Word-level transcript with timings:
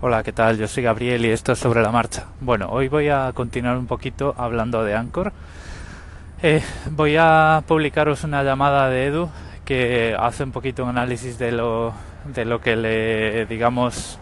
Hola, 0.00 0.22
¿qué 0.22 0.32
tal? 0.32 0.56
Yo 0.58 0.68
soy 0.68 0.84
Gabriel 0.84 1.26
y 1.26 1.30
esto 1.30 1.50
es 1.50 1.58
sobre 1.58 1.82
la 1.82 1.90
marcha. 1.90 2.26
Bueno, 2.40 2.68
hoy 2.70 2.86
voy 2.86 3.08
a 3.08 3.32
continuar 3.34 3.76
un 3.76 3.88
poquito 3.88 4.32
hablando 4.38 4.84
de 4.84 4.94
Anchor. 4.94 5.32
Eh, 6.40 6.62
voy 6.92 7.16
a 7.18 7.64
publicaros 7.66 8.22
una 8.22 8.44
llamada 8.44 8.88
de 8.90 9.06
Edu 9.06 9.28
que 9.64 10.14
hace 10.16 10.44
un 10.44 10.52
poquito 10.52 10.84
un 10.84 10.90
análisis 10.90 11.36
de 11.36 11.50
lo, 11.50 11.94
de 12.32 12.44
lo 12.44 12.60
que 12.60 12.76
le, 12.76 13.46
digamos, 13.46 14.20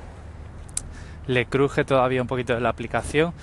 le 1.27 1.45
cruje 1.45 1.85
todavía 1.85 2.23
un 2.23 2.29
poquito 2.29 2.55
de 2.55 2.61
la 2.63 2.71
aplicación. 2.71 3.35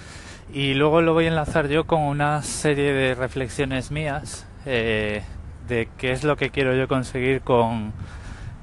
Y 0.52 0.74
luego 0.74 1.04
lo 1.04 1.14
voy 1.14 1.26
a 1.26 1.28
enlazar 1.28 1.68
yo 1.68 1.86
con 1.86 2.02
una 2.02 2.42
serie 2.42 2.94
de 2.94 3.14
reflexiones 3.14 3.92
mías 3.92 4.48
eh, 4.66 5.22
de 5.68 5.88
qué 6.00 6.12
es 6.12 6.24
lo 6.24 6.36
que 6.36 6.50
quiero 6.50 6.76
yo 6.76 6.88
conseguir 6.88 7.42
con, 7.42 7.94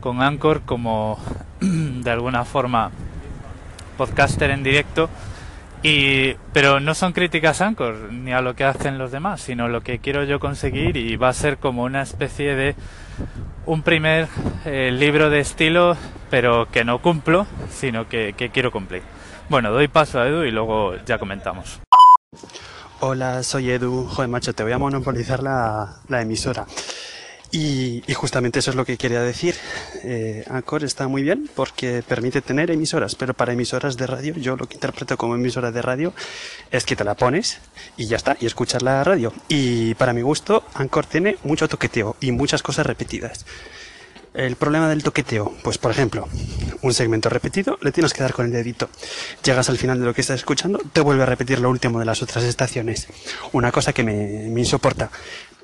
con 0.00 0.22
Anchor 0.22 0.62
como 0.62 1.20
de 1.60 2.10
alguna 2.10 2.44
forma 2.44 2.90
podcaster 4.00 4.50
en 4.50 4.62
directo. 4.62 5.10
Y, 5.82 6.32
pero 6.54 6.80
no 6.80 6.94
son 6.94 7.12
críticas 7.12 7.60
a 7.60 7.66
Anchor 7.66 8.10
ni 8.10 8.32
a 8.32 8.40
lo 8.40 8.54
que 8.56 8.64
hacen 8.64 8.96
los 8.96 9.12
demás, 9.12 9.42
sino 9.42 9.68
lo 9.68 9.82
que 9.82 9.98
quiero 9.98 10.24
yo 10.24 10.40
conseguir 10.40 10.96
y 10.96 11.16
va 11.16 11.28
a 11.28 11.34
ser 11.34 11.58
como 11.58 11.84
una 11.84 12.00
especie 12.00 12.54
de 12.54 12.74
un 13.66 13.82
primer 13.82 14.28
eh, 14.64 14.90
libro 14.90 15.28
de 15.28 15.40
estilo, 15.40 15.98
pero 16.30 16.66
que 16.70 16.82
no 16.82 17.02
cumplo, 17.02 17.46
sino 17.70 18.08
que, 18.08 18.34
quiero 18.52 18.72
cumplir. 18.72 19.02
Bueno, 19.50 19.70
doy 19.70 19.88
paso 19.88 20.18
a 20.18 20.28
Edu 20.28 20.44
y 20.44 20.50
luego 20.50 20.96
ya 21.04 21.18
comentamos. 21.18 21.80
Hola, 23.00 23.42
soy 23.42 23.70
Edu. 23.70 24.06
Joder, 24.06 24.30
macho, 24.30 24.54
te 24.54 24.62
voy 24.62 24.72
a 24.72 24.78
monopolizar 24.78 25.42
la, 25.42 26.00
la 26.08 26.22
emisora. 26.22 26.66
Y, 27.52 28.04
y, 28.06 28.14
justamente 28.14 28.60
eso 28.60 28.70
es 28.70 28.76
lo 28.76 28.84
que 28.84 28.96
quería 28.96 29.22
decir. 29.22 29.56
Eh, 30.04 30.44
Anchor 30.48 30.84
está 30.84 31.08
muy 31.08 31.22
bien 31.22 31.50
porque 31.56 32.02
permite 32.06 32.42
tener 32.42 32.70
emisoras, 32.70 33.16
pero 33.16 33.34
para 33.34 33.52
emisoras 33.52 33.96
de 33.96 34.06
radio, 34.06 34.34
yo 34.34 34.56
lo 34.56 34.68
que 34.68 34.74
interpreto 34.74 35.16
como 35.16 35.34
emisora 35.34 35.72
de 35.72 35.82
radio 35.82 36.14
es 36.70 36.84
que 36.84 36.94
te 36.94 37.02
la 37.02 37.16
pones 37.16 37.58
y 37.96 38.06
ya 38.06 38.16
está, 38.16 38.36
y 38.40 38.46
escuchas 38.46 38.82
la 38.82 39.02
radio. 39.02 39.32
Y 39.48 39.94
para 39.94 40.12
mi 40.12 40.22
gusto, 40.22 40.64
Anchor 40.74 41.06
tiene 41.06 41.38
mucho 41.42 41.68
toqueteo 41.68 42.16
y 42.20 42.30
muchas 42.30 42.62
cosas 42.62 42.86
repetidas. 42.86 43.44
El 44.32 44.54
problema 44.54 44.88
del 44.88 45.02
toqueteo, 45.02 45.52
pues 45.64 45.76
por 45.78 45.90
ejemplo, 45.90 46.28
un 46.82 46.94
segmento 46.94 47.28
repetido, 47.28 47.78
le 47.82 47.90
tienes 47.90 48.12
que 48.12 48.22
dar 48.22 48.32
con 48.32 48.46
el 48.46 48.52
dedito. 48.52 48.88
Llegas 49.42 49.68
al 49.68 49.76
final 49.76 49.98
de 49.98 50.06
lo 50.06 50.14
que 50.14 50.20
estás 50.20 50.38
escuchando, 50.38 50.80
te 50.92 51.00
vuelve 51.00 51.24
a 51.24 51.26
repetir 51.26 51.58
lo 51.58 51.68
último 51.68 51.98
de 51.98 52.04
las 52.04 52.22
otras 52.22 52.44
estaciones. 52.44 53.08
Una 53.50 53.72
cosa 53.72 53.92
que 53.92 54.04
me, 54.04 54.48
me 54.48 54.60
insoporta 54.60 55.10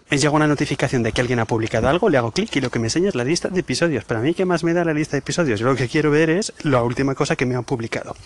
me 0.09 0.19
llega 0.19 0.33
una 0.33 0.47
notificación 0.47 1.03
de 1.03 1.13
que 1.13 1.21
alguien 1.21 1.41
ha 1.41 1.47
publicado 1.47 1.89
algo, 1.89 2.09
le 2.09 2.19
hago 2.19 2.31
clic 2.31 2.55
y 2.57 2.61
lo 2.61 2.71
que 2.71 2.79
me 2.79 2.87
enseña 2.87 3.09
es 3.09 3.15
la 3.17 3.25
lista 3.25 3.49
de 3.49 3.61
episodios. 3.61 4.05
Pero 4.05 4.21
a 4.21 4.23
mí, 4.23 4.35
¿qué 4.35 4.45
más 4.45 4.63
me 4.63 4.73
da 4.73 4.85
la 4.85 4.95
lista 4.95 5.13
de 5.13 5.19
episodios? 5.19 5.59
Yo 5.59 5.67
lo 5.67 5.75
que 5.75 5.89
quiero 5.89 6.11
ver 6.11 6.31
es 6.31 6.53
la 6.63 6.83
última 6.83 7.15
cosa 7.15 7.35
que 7.35 7.45
me 7.45 7.57
han 7.57 7.65
publicado. 7.65 8.17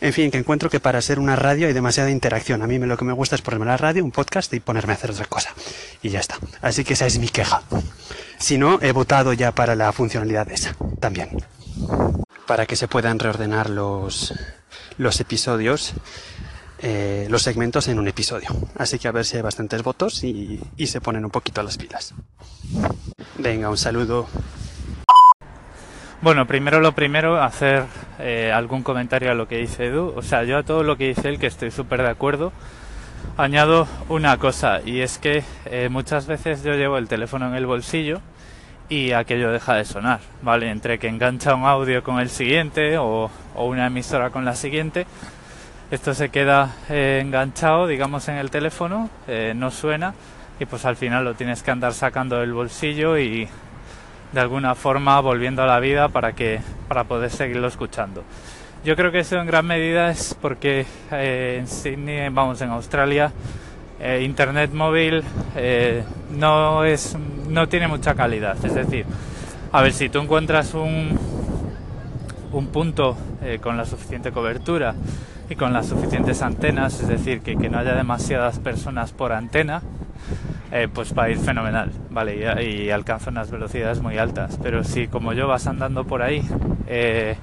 En 0.00 0.12
fin, 0.12 0.30
que 0.30 0.38
encuentro 0.38 0.70
que 0.70 0.78
para 0.78 1.02
ser 1.02 1.18
una 1.18 1.34
radio 1.34 1.66
hay 1.66 1.72
demasiada 1.72 2.10
interacción. 2.10 2.62
A 2.62 2.66
mí 2.66 2.78
lo 2.78 2.96
que 2.96 3.04
me 3.04 3.12
gusta 3.12 3.34
es 3.34 3.42
ponerme 3.42 3.66
la 3.66 3.76
radio, 3.76 4.04
un 4.04 4.12
podcast 4.12 4.52
y 4.54 4.60
ponerme 4.60 4.92
a 4.92 4.96
hacer 4.96 5.10
otra 5.10 5.26
cosa. 5.26 5.52
Y 6.02 6.10
ya 6.10 6.20
está. 6.20 6.38
Así 6.62 6.84
que 6.84 6.92
esa 6.92 7.06
es 7.06 7.18
mi 7.18 7.28
queja. 7.28 7.62
Si 8.38 8.56
no, 8.56 8.78
he 8.80 8.92
votado 8.92 9.32
ya 9.32 9.52
para 9.52 9.74
la 9.74 9.92
funcionalidad 9.92 10.50
esa. 10.52 10.76
También. 11.00 11.30
Para 12.46 12.66
que 12.66 12.76
se 12.76 12.86
puedan 12.86 13.18
reordenar 13.18 13.70
los, 13.70 14.34
los 14.98 15.18
episodios 15.18 15.94
eh, 16.86 17.26
los 17.30 17.40
segmentos 17.40 17.88
en 17.88 17.98
un 17.98 18.08
episodio. 18.08 18.50
Así 18.76 18.98
que 18.98 19.08
a 19.08 19.10
ver 19.10 19.24
si 19.24 19.36
hay 19.36 19.42
bastantes 19.42 19.82
votos 19.82 20.22
y, 20.22 20.60
se 20.84 21.00
ponen 21.00 21.24
un 21.24 21.30
poquito 21.30 21.62
a 21.62 21.64
las 21.64 21.78
pilas. 21.78 22.12
Venga, 23.38 23.70
un 23.70 23.78
saludo. 23.78 24.28
Bueno, 26.20 26.46
primero 26.46 26.80
lo 26.80 26.92
primero, 26.92 27.42
hacer 27.42 27.84
eh, 28.18 28.52
algún 28.52 28.82
comentario 28.82 29.30
a 29.30 29.34
lo 29.34 29.48
que 29.48 29.56
dice 29.56 29.86
Edu. 29.86 30.12
O 30.14 30.20
sea, 30.20 30.44
yo 30.44 30.58
a 30.58 30.62
todo 30.62 30.82
lo 30.82 30.98
que 30.98 31.08
dice 31.08 31.30
él, 31.30 31.38
que 31.38 31.46
estoy 31.46 31.70
súper 31.70 32.02
de 32.02 32.10
acuerdo, 32.10 32.52
añado 33.38 33.88
una 34.10 34.36
cosa, 34.36 34.82
y 34.84 35.00
es 35.00 35.16
que 35.16 35.42
eh, 35.64 35.88
muchas 35.90 36.26
veces 36.26 36.62
yo 36.62 36.74
llevo 36.74 36.98
el 36.98 37.08
teléfono 37.08 37.48
en 37.48 37.54
el 37.54 37.64
bolsillo 37.64 38.20
y 38.90 39.12
aquello 39.12 39.50
deja 39.50 39.74
de 39.74 39.86
sonar, 39.86 40.20
¿vale? 40.42 40.70
Entre 40.70 40.98
que 40.98 41.08
engancha 41.08 41.54
un 41.54 41.64
audio 41.64 42.02
con 42.02 42.20
el 42.20 42.28
siguiente 42.28 42.98
o 42.98 43.30
una 43.54 43.86
emisora 43.86 44.28
con 44.28 44.44
la 44.44 44.54
siguiente, 44.54 45.06
esto 45.90 46.14
se 46.14 46.30
queda 46.30 46.76
eh, 46.88 47.20
enganchado, 47.22 47.86
digamos, 47.86 48.28
en 48.28 48.36
el 48.36 48.50
teléfono, 48.50 49.10
eh, 49.28 49.52
no 49.54 49.70
suena 49.70 50.14
y 50.58 50.64
pues 50.64 50.84
al 50.84 50.96
final 50.96 51.24
lo 51.24 51.34
tienes 51.34 51.62
que 51.62 51.70
andar 51.70 51.92
sacando 51.92 52.40
del 52.40 52.52
bolsillo 52.52 53.18
y 53.18 53.48
de 54.32 54.40
alguna 54.40 54.74
forma 54.74 55.20
volviendo 55.20 55.62
a 55.62 55.66
la 55.66 55.80
vida 55.80 56.08
para 56.08 56.32
que 56.32 56.60
para 56.88 57.04
poder 57.04 57.30
seguirlo 57.30 57.68
escuchando. 57.68 58.24
Yo 58.84 58.96
creo 58.96 59.12
que 59.12 59.20
eso 59.20 59.38
en 59.38 59.46
gran 59.46 59.66
medida 59.66 60.10
es 60.10 60.36
porque 60.40 60.86
eh, 61.10 61.58
en 61.60 61.66
Sydney, 61.66 62.28
vamos, 62.30 62.60
en 62.60 62.70
Australia, 62.70 63.32
eh, 64.00 64.22
internet 64.22 64.72
móvil 64.72 65.22
no 66.30 66.84
es 66.84 67.16
no 67.48 67.68
tiene 67.68 67.88
mucha 67.88 68.14
calidad. 68.14 68.56
Es 68.64 68.74
decir, 68.74 69.04
a 69.70 69.82
ver 69.82 69.92
si 69.92 70.08
tú 70.08 70.18
encuentras 70.18 70.72
un 70.74 71.18
un 72.52 72.68
punto 72.68 73.16
con 73.60 73.76
la 73.76 73.84
suficiente 73.84 74.30
cobertura 74.30 74.94
y 75.48 75.56
con 75.56 75.72
las 75.72 75.86
suficientes 75.86 76.42
antenas, 76.42 77.00
es 77.00 77.08
decir, 77.08 77.40
que, 77.40 77.56
que 77.56 77.68
no 77.68 77.78
haya 77.78 77.94
demasiadas 77.94 78.58
personas 78.58 79.12
por 79.12 79.32
antena, 79.32 79.82
eh, 80.72 80.88
pues 80.92 81.16
va 81.16 81.24
a 81.24 81.30
ir 81.30 81.38
fenomenal, 81.38 81.92
¿vale? 82.10 82.62
Y, 82.62 82.86
y, 82.86 82.90
alcanza 82.90 83.30
unas 83.30 83.50
velocidades 83.50 84.00
muy 84.00 84.18
altas. 84.18 84.58
Pero 84.62 84.82
si 84.82 85.06
como 85.06 85.32
yo 85.32 85.46
vas 85.46 85.66
andando 85.66 86.04
por 86.04 86.22
ahí 86.22 86.42
eh, 86.86 87.36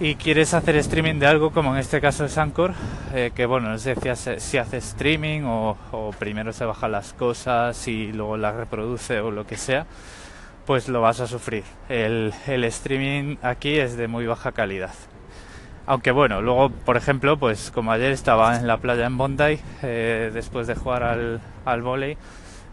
y 0.00 0.16
quieres 0.16 0.52
hacer 0.52 0.76
streaming 0.76 1.18
de 1.18 1.26
algo, 1.26 1.50
como 1.50 1.72
en 1.72 1.78
este 1.78 2.00
caso 2.00 2.24
es 2.24 2.36
Anchor, 2.36 2.74
eh, 3.14 3.30
que 3.34 3.46
bueno, 3.46 3.70
no 3.70 3.78
sé 3.78 3.94
si 3.94 4.08
hace, 4.08 4.40
si 4.40 4.58
hace 4.58 4.76
streaming 4.78 5.42
o, 5.42 5.76
o 5.92 6.10
primero 6.10 6.52
se 6.52 6.64
baja 6.64 6.88
las 6.88 7.12
cosas 7.14 7.88
y 7.88 8.12
luego 8.12 8.36
las 8.36 8.54
reproduce 8.54 9.20
o 9.20 9.30
lo 9.30 9.46
que 9.46 9.56
sea, 9.56 9.86
pues 10.66 10.88
lo 10.88 11.00
vas 11.00 11.20
a 11.20 11.26
sufrir. 11.26 11.64
El, 11.88 12.34
el 12.46 12.64
streaming 12.64 13.36
aquí 13.42 13.78
es 13.78 13.96
de 13.96 14.08
muy 14.08 14.26
baja 14.26 14.52
calidad. 14.52 14.92
Aunque 15.88 16.10
bueno, 16.10 16.42
luego, 16.42 16.68
por 16.68 16.98
ejemplo, 16.98 17.38
pues 17.38 17.70
como 17.70 17.92
ayer 17.92 18.12
estaba 18.12 18.58
en 18.58 18.66
la 18.66 18.76
playa 18.76 19.06
en 19.06 19.16
Bondi, 19.16 19.58
eh, 19.82 20.30
después 20.34 20.66
de 20.66 20.74
jugar 20.74 21.02
al, 21.02 21.40
al 21.64 21.80
volei, 21.80 22.14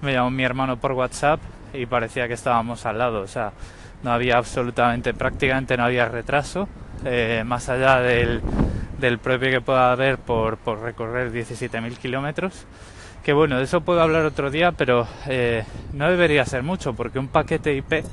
me 0.02 0.12
llamó 0.12 0.30
mi 0.32 0.44
hermano 0.44 0.76
por 0.76 0.92
WhatsApp 0.92 1.40
y 1.74 1.86
parecía 1.86 2.28
que 2.28 2.34
estábamos 2.34 2.86
al 2.86 2.98
lado. 2.98 3.22
O 3.22 3.28
sea, 3.28 3.54
no 4.04 4.12
había 4.12 4.36
absolutamente, 4.38 5.14
prácticamente 5.14 5.78
no 5.78 5.86
había 5.86 6.10
retraso, 6.10 6.68
eh, 7.06 7.44
más 7.46 7.70
allá 7.70 8.02
del, 8.02 8.42
del 9.00 9.18
propio 9.18 9.50
que 9.50 9.62
pueda 9.62 9.94
haber 9.94 10.18
por, 10.18 10.58
por 10.58 10.82
recorrer 10.82 11.32
17.000 11.32 11.96
kilómetros. 11.96 12.66
Que 13.24 13.32
bueno, 13.32 13.60
de 13.60 13.64
eso 13.64 13.80
puedo 13.80 14.02
hablar 14.02 14.26
otro 14.26 14.52
día, 14.52 14.74
pero 14.74 15.08
eh, 15.28 15.64
no 15.94 16.10
debería 16.10 16.46
ser 16.46 16.64
mucho, 16.64 16.94
porque 16.94 17.18
un 17.18 17.30
paquete 17.30 17.74
IP 17.76 18.04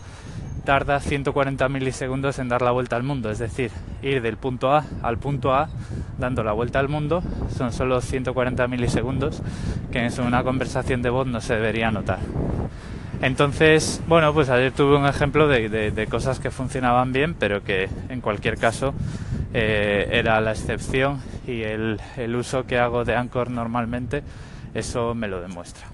tarda 0.65 1.01
140 1.01 1.69
milisegundos 1.69 2.39
en 2.39 2.49
dar 2.49 2.63
la 2.63 2.71
vuelta 2.71 2.97
al 2.97 3.03
mundo, 3.03 3.31
es 3.31 3.39
decir, 3.39 3.71
ir 4.03 4.23
del 4.23 4.37
punto 4.37 4.73
A 4.73 4.85
al 5.03 5.19
punto 5.19 5.55
A 5.55 5.69
dando 6.19 6.45
la 6.45 6.53
vuelta 6.53 6.79
al 6.79 6.89
mundo 6.89 7.23
son 7.57 7.73
solo 7.73 8.01
140 8.01 8.67
milisegundos 8.69 9.43
que 9.91 10.07
en 10.07 10.21
una 10.21 10.45
conversación 10.45 11.03
de 11.03 11.11
voz 11.11 11.27
no 11.27 11.41
se 11.41 11.55
debería 11.55 11.91
notar. 11.91 12.21
Entonces, 13.21 14.03
bueno, 14.09 14.35
pues 14.35 14.51
ayer 14.51 14.73
tuve 14.73 14.97
un 14.97 15.07
ejemplo 15.07 15.47
de, 15.47 16.07
cosas 16.11 16.41
que 16.41 16.51
funcionaban 16.51 17.13
bien, 17.13 17.35
pero 17.35 17.63
que 17.63 17.89
en 18.09 18.21
cualquier 18.21 18.59
caso 18.59 18.95
eh, 19.55 20.09
era 20.11 20.41
la 20.41 20.51
excepción 20.51 21.21
y 21.47 21.63
el, 21.63 22.01
el 22.17 22.35
uso 22.35 22.67
que 22.67 22.79
hago 22.79 23.05
de 23.05 23.15
Anchor 23.15 23.51
normalmente 23.51 24.25
eso 24.75 25.15
me 25.15 25.29
lo 25.29 25.41
demuestra. 25.41 25.92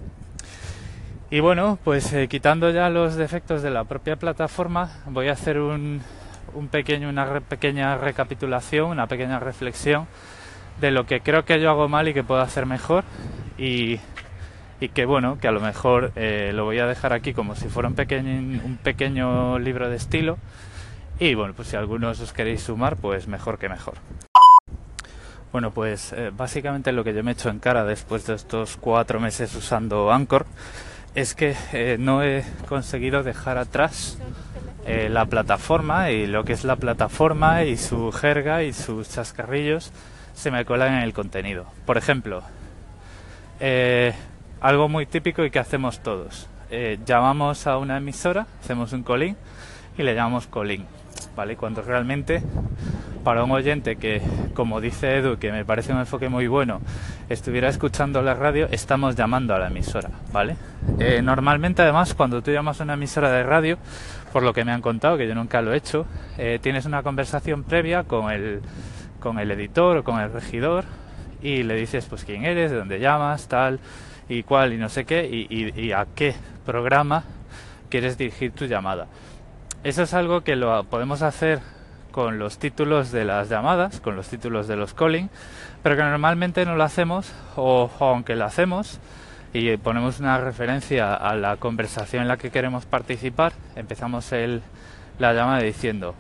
Y 1.30 1.40
bueno, 1.40 1.78
pues 1.84 2.10
eh, 2.14 2.26
quitando 2.26 2.70
ya 2.70 2.88
los 2.88 3.16
defectos 3.16 3.60
de 3.60 3.68
la 3.70 3.84
propia 3.84 4.16
plataforma, 4.16 4.90
voy 5.04 5.28
a 5.28 5.32
hacer 5.32 5.58
un, 5.58 6.00
un 6.54 6.68
pequeño, 6.68 7.10
una 7.10 7.40
pequeña 7.40 7.98
recapitulación, 7.98 8.90
una 8.90 9.06
pequeña 9.06 9.38
reflexión 9.38 10.06
de 10.80 10.90
lo 10.90 11.04
que 11.04 11.20
creo 11.20 11.44
que 11.44 11.60
yo 11.60 11.68
hago 11.68 11.86
mal 11.86 12.08
y 12.08 12.14
que 12.14 12.24
puedo 12.24 12.40
hacer 12.40 12.64
mejor. 12.64 13.04
Y, 13.58 14.00
y 14.80 14.88
que 14.88 15.04
bueno, 15.04 15.38
que 15.38 15.48
a 15.48 15.52
lo 15.52 15.60
mejor 15.60 16.12
eh, 16.16 16.52
lo 16.54 16.64
voy 16.64 16.78
a 16.78 16.86
dejar 16.86 17.12
aquí 17.12 17.34
como 17.34 17.54
si 17.56 17.68
fuera 17.68 17.90
un 17.90 17.94
pequeño, 17.94 18.62
un 18.64 18.78
pequeño 18.82 19.58
libro 19.58 19.90
de 19.90 19.96
estilo. 19.96 20.38
Y 21.18 21.34
bueno, 21.34 21.52
pues 21.52 21.68
si 21.68 21.76
algunos 21.76 22.20
os 22.20 22.32
queréis 22.32 22.62
sumar, 22.62 22.96
pues 22.96 23.28
mejor 23.28 23.58
que 23.58 23.68
mejor. 23.68 23.96
Bueno, 25.52 25.72
pues 25.72 26.14
eh, 26.14 26.30
básicamente 26.34 26.90
lo 26.92 27.04
que 27.04 27.12
yo 27.12 27.22
me 27.22 27.32
he 27.32 27.34
hecho 27.34 27.50
en 27.50 27.58
cara 27.58 27.84
después 27.84 28.26
de 28.26 28.34
estos 28.34 28.78
cuatro 28.78 29.20
meses 29.20 29.54
usando 29.54 30.10
Anchor 30.10 30.46
es 31.14 31.34
que 31.34 31.56
eh, 31.72 31.96
no 31.98 32.22
he 32.22 32.44
conseguido 32.68 33.22
dejar 33.22 33.58
atrás 33.58 34.18
eh, 34.86 35.08
la 35.10 35.26
plataforma 35.26 36.10
y 36.10 36.26
lo 36.26 36.44
que 36.44 36.52
es 36.52 36.64
la 36.64 36.76
plataforma 36.76 37.64
y 37.64 37.76
su 37.76 38.12
jerga 38.12 38.62
y 38.62 38.72
sus 38.72 39.08
chascarrillos 39.08 39.92
se 40.34 40.50
me 40.50 40.64
colan 40.64 40.94
en 40.94 41.02
el 41.02 41.12
contenido. 41.12 41.66
Por 41.84 41.98
ejemplo, 41.98 42.42
eh, 43.60 44.14
algo 44.60 44.88
muy 44.88 45.06
típico 45.06 45.44
y 45.44 45.50
que 45.50 45.58
hacemos 45.58 46.00
todos. 46.00 46.48
Llamamos 47.06 47.66
a 47.66 47.78
una 47.78 47.96
emisora, 47.96 48.46
hacemos 48.62 48.92
un 48.92 49.02
colín 49.02 49.38
y 49.96 50.02
le 50.02 50.14
llamamos 50.14 50.46
colín, 50.46 50.84
¿vale? 51.38 51.54
Cuando 51.54 51.82
realmente 51.82 52.42
para 53.22 53.44
un 53.44 53.52
oyente 53.52 53.94
que, 53.94 54.20
como 54.54 54.80
dice 54.80 55.18
Edu, 55.18 55.38
que 55.38 55.52
me 55.52 55.64
parece 55.64 55.92
un 55.92 56.00
enfoque 56.00 56.28
muy 56.28 56.48
bueno, 56.48 56.80
estuviera 57.28 57.68
escuchando 57.68 58.22
la 58.22 58.34
radio, 58.34 58.66
estamos 58.72 59.14
llamando 59.14 59.54
a 59.54 59.60
la 59.60 59.68
emisora, 59.68 60.10
¿vale? 60.32 60.56
Eh, 60.98 61.22
normalmente, 61.22 61.82
además, 61.82 62.14
cuando 62.14 62.42
tú 62.42 62.50
llamas 62.50 62.80
a 62.80 62.84
una 62.84 62.94
emisora 62.94 63.30
de 63.30 63.44
radio, 63.44 63.78
por 64.32 64.42
lo 64.42 64.52
que 64.52 64.64
me 64.64 64.72
han 64.72 64.82
contado, 64.82 65.16
que 65.16 65.28
yo 65.28 65.36
nunca 65.36 65.62
lo 65.62 65.72
he 65.72 65.76
hecho, 65.76 66.06
eh, 66.38 66.58
tienes 66.60 66.86
una 66.86 67.04
conversación 67.04 67.62
previa 67.62 68.02
con 68.02 68.32
el, 68.32 68.60
con 69.20 69.38
el 69.38 69.48
editor 69.52 69.98
o 69.98 70.02
con 70.02 70.18
el 70.18 70.32
regidor 70.32 70.86
y 71.40 71.62
le 71.62 71.76
dices 71.76 72.06
pues 72.06 72.24
quién 72.24 72.46
eres, 72.46 72.72
de 72.72 72.78
dónde 72.78 72.98
llamas, 72.98 73.46
tal 73.46 73.78
y 74.28 74.42
cuál 74.42 74.72
y 74.72 74.76
no 74.76 74.88
sé 74.88 75.04
qué 75.04 75.24
y, 75.24 75.92
a 75.92 76.04
qué 76.16 76.34
programa 76.66 77.22
quieres 77.88 78.18
dirigir 78.18 78.50
tu 78.50 78.64
llamada. 78.64 79.06
Eso 79.84 80.02
es 80.02 80.12
algo 80.12 80.42
que 80.42 80.56
lo 80.56 80.82
podemos 80.84 81.22
hacer 81.22 81.60
con 82.10 82.40
los 82.40 82.58
títulos 82.58 83.12
de 83.12 83.24
las 83.24 83.48
llamadas, 83.48 84.00
con 84.00 84.16
los 84.16 84.26
títulos 84.26 84.66
de 84.66 84.74
los 84.74 84.92
calling, 84.92 85.30
pero 85.84 85.96
que 85.96 86.02
normalmente 86.02 86.64
no 86.66 86.74
lo 86.74 86.82
hacemos 86.82 87.32
o, 87.54 87.88
aunque 88.00 88.34
lo 88.34 88.44
hacemos 88.44 88.98
y 89.52 89.76
ponemos 89.76 90.18
una 90.18 90.38
referencia 90.38 91.14
a 91.14 91.36
la 91.36 91.56
conversación 91.58 92.22
en 92.22 92.28
la 92.28 92.36
que 92.36 92.50
queremos 92.50 92.86
participar, 92.86 93.52
empezamos 93.76 94.32
el, 94.32 94.62
la 95.20 95.32
llamada 95.32 95.62
diciendo 95.62 96.14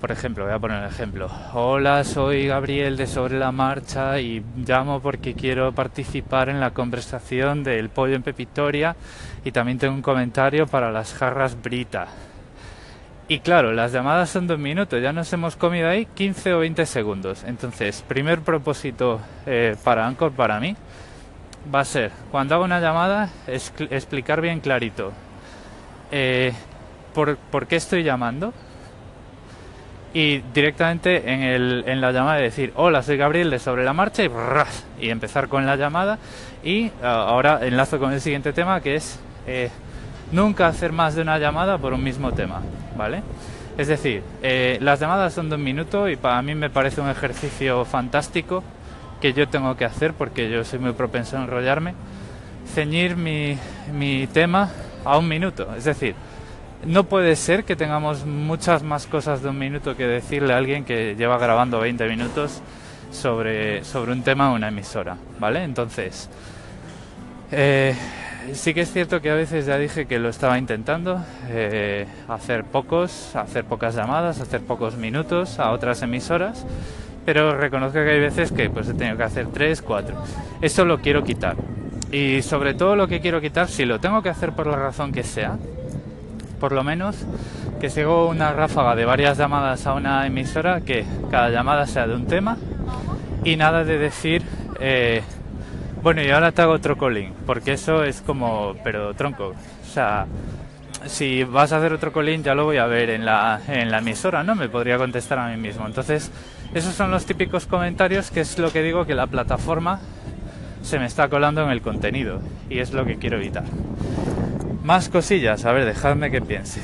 por 0.00 0.12
ejemplo, 0.12 0.44
voy 0.44 0.52
a 0.52 0.58
poner 0.58 0.78
un 0.78 0.88
ejemplo. 0.88 1.30
Hola, 1.54 2.04
soy 2.04 2.46
Gabriel 2.46 2.98
de 2.98 3.06
Sobre 3.06 3.38
la 3.38 3.50
Marcha 3.50 4.20
y 4.20 4.44
llamo 4.56 5.00
porque 5.00 5.34
quiero 5.34 5.72
participar 5.72 6.50
en 6.50 6.60
la 6.60 6.72
conversación 6.72 7.64
del 7.64 7.88
pollo 7.88 8.14
en 8.14 8.22
Pepitoria 8.22 8.94
y 9.42 9.52
también 9.52 9.78
tengo 9.78 9.94
un 9.94 10.02
comentario 10.02 10.66
para 10.66 10.92
las 10.92 11.14
jarras 11.14 11.60
Brita. 11.60 12.08
Y 13.28 13.40
claro, 13.40 13.72
las 13.72 13.90
llamadas 13.90 14.30
son 14.30 14.46
dos 14.46 14.58
minutos, 14.58 15.02
ya 15.02 15.12
nos 15.12 15.32
hemos 15.32 15.56
comido 15.56 15.88
ahí 15.88 16.06
15 16.06 16.54
o 16.54 16.58
20 16.60 16.86
segundos. 16.86 17.42
Entonces, 17.44 18.04
primer 18.06 18.40
propósito 18.40 19.20
eh, 19.46 19.74
para 19.82 20.06
Anchor 20.06 20.30
para 20.30 20.60
mí 20.60 20.76
va 21.74 21.80
a 21.80 21.84
ser, 21.84 22.12
cuando 22.30 22.54
hago 22.54 22.64
una 22.64 22.80
llamada, 22.80 23.30
explicar 23.48 24.40
bien 24.40 24.60
clarito 24.60 25.12
eh, 26.12 26.52
por, 27.14 27.36
por 27.36 27.66
qué 27.66 27.74
estoy 27.74 28.04
llamando, 28.04 28.52
y 30.14 30.38
directamente 30.54 31.30
en, 31.30 31.42
el, 31.42 31.84
en 31.86 32.00
la 32.00 32.10
llamada 32.10 32.38
decir 32.38 32.72
hola 32.76 33.02
soy 33.02 33.18
Gabriel 33.18 33.50
de 33.50 33.58
sobre 33.58 33.84
la 33.84 33.92
marcha 33.92 34.24
y, 34.24 34.30
y 34.98 35.10
empezar 35.10 35.48
con 35.48 35.66
la 35.66 35.76
llamada 35.76 36.18
y 36.64 36.90
ah, 37.02 37.26
ahora 37.28 37.60
enlazo 37.66 37.98
con 37.98 38.14
el 38.14 38.22
siguiente 38.22 38.54
tema 38.54 38.80
que 38.80 38.94
es 38.94 39.20
eh, 39.46 39.68
nunca 40.32 40.66
hacer 40.66 40.92
más 40.92 41.14
de 41.14 41.22
una 41.22 41.38
llamada 41.38 41.78
por 41.78 41.92
un 41.92 42.02
mismo 42.02 42.32
tema 42.32 42.60
vale 42.96 43.22
es 43.78 43.88
decir 43.88 44.22
eh, 44.42 44.78
las 44.80 45.00
llamadas 45.00 45.32
son 45.32 45.48
de 45.48 45.56
un 45.56 45.64
minuto 45.64 46.08
y 46.08 46.16
para 46.16 46.40
mí 46.42 46.54
me 46.54 46.70
parece 46.70 47.00
un 47.00 47.08
ejercicio 47.08 47.84
fantástico 47.84 48.62
que 49.20 49.32
yo 49.32 49.48
tengo 49.48 49.76
que 49.76 49.84
hacer 49.84 50.14
porque 50.14 50.50
yo 50.50 50.64
soy 50.64 50.78
muy 50.78 50.92
propenso 50.92 51.36
a 51.36 51.42
enrollarme 51.42 51.94
ceñir 52.74 53.16
mi, 53.16 53.56
mi 53.92 54.26
tema 54.26 54.70
a 55.04 55.18
un 55.18 55.28
minuto 55.28 55.68
es 55.76 55.84
decir 55.84 56.14
no 56.84 57.04
puede 57.04 57.36
ser 57.36 57.64
que 57.64 57.74
tengamos 57.74 58.24
muchas 58.26 58.82
más 58.82 59.06
cosas 59.06 59.42
de 59.42 59.48
un 59.48 59.58
minuto 59.58 59.96
que 59.96 60.06
decirle 60.06 60.52
a 60.52 60.58
alguien 60.58 60.84
que 60.84 61.14
lleva 61.16 61.38
grabando 61.38 61.80
20 61.80 62.08
minutos 62.08 62.62
sobre, 63.10 63.84
sobre 63.84 64.12
un 64.12 64.22
tema 64.22 64.52
o 64.52 64.54
una 64.54 64.68
emisora, 64.68 65.16
¿vale? 65.38 65.64
Entonces, 65.64 66.28
eh, 67.50 67.94
sí 68.54 68.74
que 68.74 68.82
es 68.82 68.92
cierto 68.92 69.20
que 69.20 69.30
a 69.30 69.34
veces 69.34 69.66
ya 69.66 69.78
dije 69.78 70.06
que 70.06 70.18
lo 70.18 70.28
estaba 70.28 70.58
intentando, 70.58 71.24
eh, 71.48 72.06
hacer 72.28 72.64
pocos, 72.64 73.34
hacer 73.36 73.64
pocas 73.64 73.94
llamadas, 73.94 74.40
hacer 74.40 74.60
pocos 74.60 74.96
minutos 74.96 75.58
a 75.58 75.70
otras 75.72 76.02
emisoras, 76.02 76.66
pero 77.24 77.56
reconozco 77.56 77.94
que 77.94 78.10
hay 78.10 78.20
veces 78.20 78.52
que 78.52 78.70
pues 78.70 78.88
he 78.88 78.94
tenido 78.94 79.16
que 79.16 79.24
hacer 79.24 79.48
3, 79.48 79.82
4. 79.82 80.16
Eso 80.60 80.84
lo 80.84 80.98
quiero 80.98 81.24
quitar. 81.24 81.56
Y 82.12 82.42
sobre 82.42 82.74
todo 82.74 82.94
lo 82.94 83.08
que 83.08 83.20
quiero 83.20 83.40
quitar, 83.40 83.68
si 83.68 83.84
lo 83.84 83.98
tengo 83.98 84.22
que 84.22 84.28
hacer 84.28 84.52
por 84.52 84.66
la 84.66 84.76
razón 84.76 85.12
que 85.12 85.24
sea, 85.24 85.58
por 86.60 86.72
lo 86.72 86.84
menos 86.84 87.16
que 87.80 87.90
sigo 87.90 88.28
una 88.28 88.52
ráfaga 88.52 88.94
de 88.94 89.04
varias 89.04 89.36
llamadas 89.38 89.86
a 89.86 89.94
una 89.94 90.26
emisora 90.26 90.80
que 90.80 91.04
cada 91.30 91.50
llamada 91.50 91.86
sea 91.86 92.06
de 92.06 92.14
un 92.14 92.26
tema 92.26 92.56
y 93.44 93.56
nada 93.56 93.84
de 93.84 93.98
decir 93.98 94.42
eh, 94.80 95.22
bueno 96.06 96.22
y 96.22 96.30
ahora 96.30 96.52
te 96.52 96.62
hago 96.62 96.70
otro 96.70 96.96
calling 96.96 97.32
porque 97.46 97.72
eso 97.72 98.04
es 98.04 98.20
como 98.20 98.76
pero 98.84 99.12
tronco. 99.14 99.54
O 99.82 99.92
sea 99.92 100.24
si 101.06 101.42
vas 101.42 101.72
a 101.72 101.78
hacer 101.78 101.92
otro 101.92 102.12
calling 102.12 102.44
ya 102.44 102.54
lo 102.54 102.64
voy 102.64 102.76
a 102.76 102.86
ver 102.86 103.10
en 103.10 103.24
la, 103.24 103.60
en 103.66 103.90
la 103.90 103.98
emisora 103.98 104.44
no 104.44 104.54
me 104.54 104.68
podría 104.68 104.98
contestar 104.98 105.40
a 105.40 105.48
mí 105.48 105.56
mismo. 105.56 105.84
Entonces 105.84 106.30
esos 106.72 106.94
son 106.94 107.10
los 107.10 107.26
típicos 107.26 107.66
comentarios 107.66 108.30
que 108.30 108.42
es 108.42 108.56
lo 108.56 108.70
que 108.72 108.84
digo 108.84 109.04
que 109.04 109.16
la 109.16 109.26
plataforma 109.26 109.98
se 110.80 111.00
me 111.00 111.06
está 111.06 111.28
colando 111.28 111.64
en 111.64 111.70
el 111.70 111.82
contenido 111.82 112.40
y 112.70 112.78
es 112.78 112.92
lo 112.92 113.04
que 113.04 113.16
quiero 113.16 113.38
evitar. 113.38 113.64
Más 114.84 115.08
cosillas, 115.08 115.64
a 115.64 115.72
ver, 115.72 115.86
dejadme 115.86 116.30
que 116.30 116.40
piense. 116.40 116.82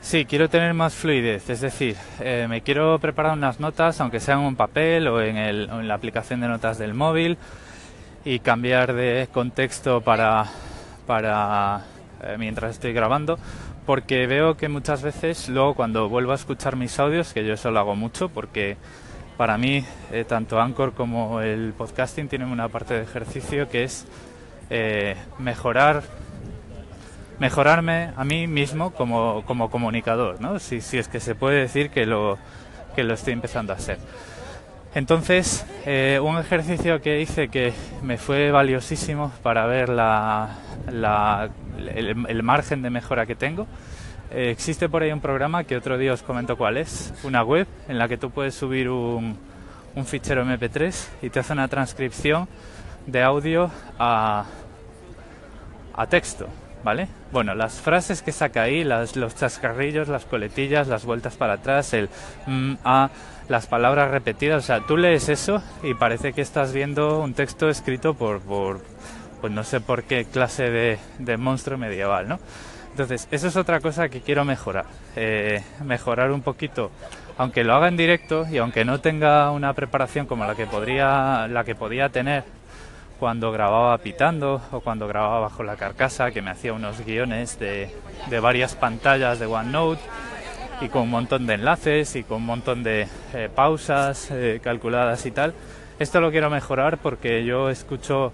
Sí, 0.00 0.24
quiero 0.24 0.48
tener 0.48 0.74
más 0.74 0.92
fluidez, 0.92 1.48
es 1.50 1.60
decir, 1.60 1.94
eh, 2.18 2.46
me 2.48 2.62
quiero 2.62 2.98
preparar 2.98 3.34
unas 3.34 3.60
notas, 3.60 4.00
aunque 4.00 4.18
sean 4.18 4.40
en 4.40 4.46
un 4.46 4.56
papel 4.56 5.06
o 5.06 5.20
en, 5.20 5.36
el, 5.36 5.68
en 5.70 5.86
la 5.86 5.94
aplicación 5.94 6.40
de 6.40 6.48
notas 6.48 6.78
del 6.78 6.94
móvil, 6.94 7.38
y 8.26 8.40
cambiar 8.40 8.92
de 8.92 9.28
contexto 9.32 10.00
para, 10.00 10.46
para 11.06 11.84
eh, 12.22 12.36
mientras 12.38 12.72
estoy 12.72 12.92
grabando, 12.92 13.38
porque 13.86 14.26
veo 14.26 14.56
que 14.56 14.68
muchas 14.68 15.00
veces 15.00 15.48
luego 15.48 15.74
cuando 15.74 16.08
vuelvo 16.08 16.32
a 16.32 16.34
escuchar 16.34 16.74
mis 16.74 16.98
audios, 16.98 17.32
que 17.32 17.46
yo 17.46 17.54
eso 17.54 17.70
lo 17.70 17.78
hago 17.78 17.94
mucho, 17.94 18.28
porque 18.28 18.76
para 19.36 19.56
mí 19.56 19.84
eh, 20.10 20.24
tanto 20.24 20.60
Anchor 20.60 20.92
como 20.92 21.40
el 21.40 21.72
podcasting 21.72 22.26
tienen 22.26 22.48
una 22.48 22.68
parte 22.68 22.94
de 22.94 23.02
ejercicio 23.02 23.68
que 23.68 23.84
es 23.84 24.06
mejorar 25.38 26.02
mejorarme 27.38 28.10
a 28.16 28.24
mí 28.24 28.48
mismo 28.48 28.90
como, 28.90 29.44
como 29.46 29.70
comunicador, 29.70 30.40
¿no? 30.40 30.58
Si, 30.58 30.80
si, 30.80 30.98
es 30.98 31.06
que 31.06 31.20
se 31.20 31.36
puede 31.36 31.60
decir 31.60 31.90
que 31.90 32.06
lo, 32.06 32.38
que 32.96 33.04
lo 33.04 33.14
estoy 33.14 33.34
empezando 33.34 33.72
a 33.72 33.76
hacer. 33.76 33.98
Entonces, 34.96 35.66
eh, 35.84 36.18
un 36.22 36.38
ejercicio 36.38 37.02
que 37.02 37.20
hice 37.20 37.48
que 37.48 37.74
me 38.02 38.16
fue 38.16 38.50
valiosísimo 38.50 39.30
para 39.42 39.66
ver 39.66 39.90
la, 39.90 40.56
la, 40.90 41.50
el, 41.94 42.42
margen 42.42 42.80
de 42.80 42.88
mejora 42.88 43.26
que 43.26 43.34
tengo. 43.34 43.66
Eh, 44.30 44.48
existe 44.50 44.88
por 44.88 45.02
ahí 45.02 45.12
un 45.12 45.20
programa 45.20 45.64
que 45.64 45.76
otro 45.76 45.98
día 45.98 46.14
os 46.14 46.22
comento 46.22 46.56
cuál 46.56 46.78
es, 46.78 47.12
una 47.24 47.42
web 47.42 47.66
en 47.88 47.98
la 47.98 48.08
que 48.08 48.16
tú 48.16 48.30
puedes 48.30 48.54
subir 48.54 48.88
un, 48.88 49.36
fichero 50.06 50.46
MP3 50.46 51.08
y 51.20 51.28
te 51.28 51.40
hace 51.40 51.52
una 51.52 51.68
transcripción 51.68 52.48
de 53.06 53.22
audio 53.22 53.70
a 53.98 54.46
texto. 56.08 56.48
¿Vale? 56.86 57.08
Bueno, 57.32 57.56
las 57.56 57.80
frases 57.80 58.22
que 58.22 58.30
saca 58.30 58.62
ahí, 58.62 58.84
los 58.84 59.34
chascarrillos, 59.34 60.06
las 60.06 60.24
coletillas, 60.24 60.86
las 60.86 61.04
vueltas 61.04 61.34
para 61.34 61.54
atrás, 61.54 61.92
el 61.94 62.08
mm, 62.46 62.74
a, 62.84 63.10
las 63.48 63.66
palabras 63.66 64.12
repetidas, 64.12 64.62
o 64.62 64.66
sea, 64.66 64.80
tú 64.86 64.96
lees 64.96 65.28
eso 65.28 65.60
y 65.82 65.94
parece 65.94 66.32
que 66.32 66.42
estás 66.42 66.72
viendo 66.72 67.20
un 67.20 67.34
texto 67.34 67.68
escrito 67.68 68.14
por, 68.14 68.40
por 68.40 68.82
pues 69.40 69.52
no 69.52 69.64
sé 69.64 69.80
por 69.80 70.04
qué 70.04 70.26
clase 70.26 70.70
de, 70.70 70.98
de 71.18 71.36
monstruo 71.36 71.76
medieval, 71.76 72.28
¿no? 72.28 72.38
Entonces, 72.92 73.26
eso 73.32 73.48
es 73.48 73.56
otra 73.56 73.80
cosa 73.80 74.08
que 74.08 74.20
quiero 74.20 74.44
mejorar. 74.44 74.86
Eh, 75.16 75.62
mejorar 75.84 76.30
un 76.30 76.42
poquito, 76.42 76.92
aunque 77.36 77.64
lo 77.64 77.74
haga 77.74 77.88
en 77.88 77.96
directo 77.96 78.46
y 78.48 78.58
aunque 78.58 78.84
no 78.84 79.00
tenga 79.00 79.50
una 79.50 79.72
preparación 79.72 80.26
como 80.26 80.44
la 80.44 80.54
que 80.54 80.66
podría, 80.66 81.48
la 81.48 81.64
que 81.64 81.74
podía 81.74 82.10
tener 82.10 82.44
cuando 83.18 83.52
grababa 83.52 83.96
pitando 83.98 84.60
o 84.72 84.80
cuando 84.80 85.08
grababa 85.08 85.40
bajo 85.40 85.62
la 85.62 85.76
carcasa, 85.76 86.30
que 86.30 86.42
me 86.42 86.50
hacía 86.50 86.72
unos 86.72 87.04
guiones 87.04 87.58
de, 87.58 87.90
varias 88.40 88.74
pantallas 88.74 89.38
de 89.38 89.46
OneNote 89.46 90.02
y 90.80 90.88
con 90.88 91.02
un 91.02 91.10
montón 91.10 91.46
de 91.46 91.54
enlaces 91.54 92.16
y 92.16 92.24
con 92.24 92.38
un 92.38 92.46
montón 92.46 92.82
de 92.82 93.08
eh, 93.34 93.48
pausas 93.54 94.30
eh, 94.30 94.60
calculadas 94.62 95.24
y 95.26 95.30
tal. 95.30 95.54
Esto 95.98 96.20
lo 96.20 96.30
quiero 96.30 96.50
mejorar 96.50 96.98
porque 96.98 97.44
yo 97.44 97.70
escucho, 97.70 98.32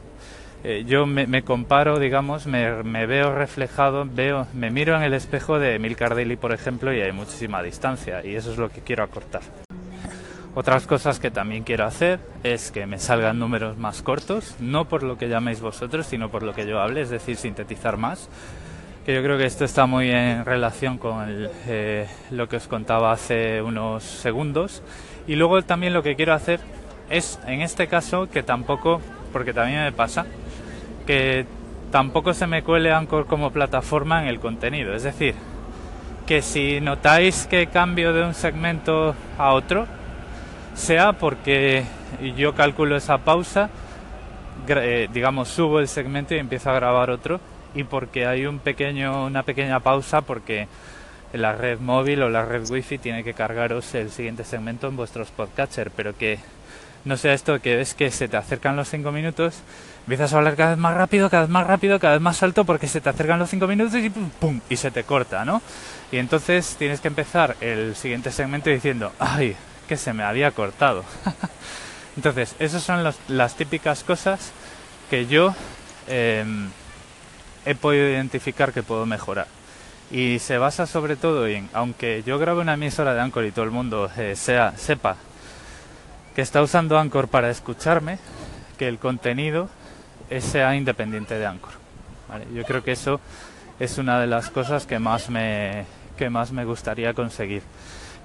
eh, 0.64 0.84
yo 0.86 1.06
me, 1.06 1.42
comparo, 1.42 2.00
digamos, 2.00 2.46
me, 2.46 2.82
me, 2.82 3.06
veo 3.06 3.32
reflejado, 3.34 4.04
veo, 4.04 4.48
me 4.52 4.70
miro 4.70 4.96
en 4.96 5.02
el 5.02 5.14
espejo 5.14 5.60
de 5.60 5.76
Emil 5.76 5.96
Cardelli, 5.96 6.36
por 6.36 6.52
ejemplo, 6.52 6.92
y 6.92 7.00
hay 7.00 7.12
muchísima 7.12 7.62
distancia 7.62 8.24
y 8.24 8.34
eso 8.34 8.50
es 8.50 8.58
lo 8.58 8.68
que 8.68 8.80
quiero 8.80 9.04
acortar. 9.04 9.42
Otras 10.54 10.86
cosas 10.86 11.18
que 11.18 11.30
también 11.30 11.64
quiero 11.64 11.86
hacer 11.86 12.20
es 12.42 12.70
que 12.70 12.84
me 12.84 12.98
salgan 12.98 13.38
números 13.38 13.78
más 13.78 14.02
cortos, 14.02 14.54
no 14.60 14.84
por 14.84 15.02
lo 15.02 15.16
que 15.16 15.30
llaméis 15.30 15.62
vosotros, 15.62 16.06
sino 16.06 16.30
por 16.30 16.42
lo 16.42 16.52
que 16.52 16.66
yo 16.66 16.78
hable, 16.78 17.00
es 17.00 17.08
decir, 17.08 17.36
sintetizar 17.36 17.96
más. 17.96 18.28
Que 19.06 19.14
yo 19.14 19.22
creo 19.22 19.38
que 19.38 19.46
esto 19.46 19.64
está 19.64 19.86
muy 19.86 20.10
en 20.10 20.44
relación 20.44 20.98
con 20.98 21.24
eh, 21.66 22.06
lo 22.30 22.50
que 22.50 22.56
os 22.56 22.68
contaba 22.68 23.12
hace 23.12 23.62
unos 23.62 24.02
segundos. 24.04 24.82
Y 25.26 25.36
luego 25.36 25.62
también 25.62 25.94
lo 25.94 26.02
que 26.02 26.16
quiero 26.16 26.34
hacer 26.34 26.60
es, 27.08 27.40
en 27.46 27.62
este 27.62 27.86
caso, 27.86 28.28
que 28.28 28.42
tampoco, 28.42 29.00
porque 29.32 29.54
también 29.54 29.84
me 29.84 29.92
pasa, 29.92 30.26
que 31.06 31.46
tampoco 31.90 32.34
se 32.34 32.46
me 32.46 32.62
cuele 32.62 32.92
Anchor 32.92 33.26
como 33.26 33.52
plataforma 33.52 34.20
en 34.20 34.28
el 34.28 34.38
contenido. 34.38 34.94
Es 34.94 35.02
decir, 35.02 35.34
que 36.26 36.42
si 36.42 36.78
notáis 36.82 37.46
que 37.46 37.68
cambio 37.68 38.12
de 38.12 38.22
un 38.22 38.34
segmento 38.34 39.14
a 39.38 39.54
otro, 39.54 39.86
sea 40.74 41.12
porque 41.12 41.84
yo 42.36 42.54
calculo 42.54 42.96
esa 42.96 43.18
pausa, 43.18 43.70
eh, 44.68 45.08
digamos, 45.12 45.48
subo 45.48 45.80
el 45.80 45.88
segmento 45.88 46.34
y 46.34 46.38
empiezo 46.38 46.70
a 46.70 46.74
grabar 46.74 47.10
otro, 47.10 47.40
y 47.74 47.84
porque 47.84 48.26
hay 48.26 48.46
un 48.46 48.58
pequeño, 48.58 49.26
una 49.26 49.42
pequeña 49.42 49.80
pausa 49.80 50.20
porque 50.20 50.68
la 51.32 51.54
red 51.54 51.80
móvil 51.80 52.22
o 52.22 52.28
la 52.28 52.44
red 52.44 52.68
wifi 52.68 52.98
tiene 52.98 53.24
que 53.24 53.34
cargaros 53.34 53.94
el 53.94 54.10
siguiente 54.10 54.44
segmento 54.44 54.88
en 54.88 54.96
vuestros 54.96 55.30
podcatcher, 55.30 55.90
pero 55.90 56.16
que 56.16 56.38
no 57.04 57.16
sea 57.16 57.32
esto 57.32 57.60
que 57.60 57.76
ves 57.76 57.94
que 57.94 58.10
se 58.10 58.28
te 58.28 58.36
acercan 58.36 58.76
los 58.76 58.88
5 58.88 59.10
minutos, 59.10 59.60
empiezas 60.04 60.32
a 60.32 60.38
hablar 60.38 60.54
cada 60.56 60.70
vez 60.70 60.78
más 60.78 60.94
rápido, 60.94 61.30
cada 61.30 61.44
vez 61.44 61.50
más 61.50 61.66
rápido, 61.66 61.98
cada 61.98 62.14
vez 62.14 62.22
más 62.22 62.42
alto 62.42 62.64
porque 62.64 62.86
se 62.86 63.00
te 63.00 63.08
acercan 63.08 63.38
los 63.38 63.50
5 63.50 63.66
minutos 63.66 63.94
y 63.96 64.10
pum, 64.10 64.60
y 64.68 64.76
se 64.76 64.90
te 64.90 65.04
corta, 65.04 65.44
¿no? 65.44 65.62
Y 66.12 66.18
entonces 66.18 66.76
tienes 66.78 67.00
que 67.00 67.08
empezar 67.08 67.56
el 67.60 67.96
siguiente 67.96 68.30
segmento 68.30 68.70
diciendo, 68.70 69.12
ay, 69.18 69.56
que 69.92 69.98
se 69.98 70.14
me 70.14 70.22
había 70.22 70.52
cortado. 70.52 71.04
entonces, 72.16 72.56
esas 72.58 72.82
son 72.82 73.04
las 73.28 73.56
típicas 73.56 74.02
cosas 74.02 74.50
que 75.10 75.26
yo 75.26 75.54
em, 76.08 76.70
he 77.66 77.74
podido 77.74 78.08
identificar 78.08 78.72
que 78.72 78.82
puedo 78.82 79.04
mejorar. 79.04 79.48
Y 80.10 80.38
se 80.38 80.56
basa 80.56 80.86
sobre 80.86 81.16
todo 81.16 81.46
en, 81.46 81.68
aunque 81.74 82.22
yo 82.24 82.38
grabe 82.38 82.62
una 82.62 82.72
emisora 82.72 83.12
de 83.12 83.20
Anchor 83.20 83.44
y 83.44 83.52
todo 83.52 83.66
el 83.66 83.70
mundo 83.70 84.10
eh, 84.16 84.34
sea, 84.34 84.72
sepa 84.78 85.16
que 86.34 86.40
está 86.40 86.62
usando 86.62 86.98
Anchor 86.98 87.28
para 87.28 87.50
escucharme, 87.50 88.18
que 88.78 88.88
el 88.88 88.98
contenido 88.98 89.68
sea 90.40 90.74
independiente 90.74 91.38
de 91.38 91.44
Anchor. 91.44 91.74
Yo 92.54 92.64
creo 92.64 92.82
que 92.82 92.92
eso 92.92 93.20
es 93.78 93.98
una 93.98 94.18
de 94.18 94.26
las 94.26 94.48
cosas 94.48 94.86
que 94.86 94.98
más 94.98 95.28
me, 95.28 95.84
que 96.16 96.30
más 96.30 96.50
me 96.50 96.64
gustaría 96.64 97.12
conseguir. 97.12 97.62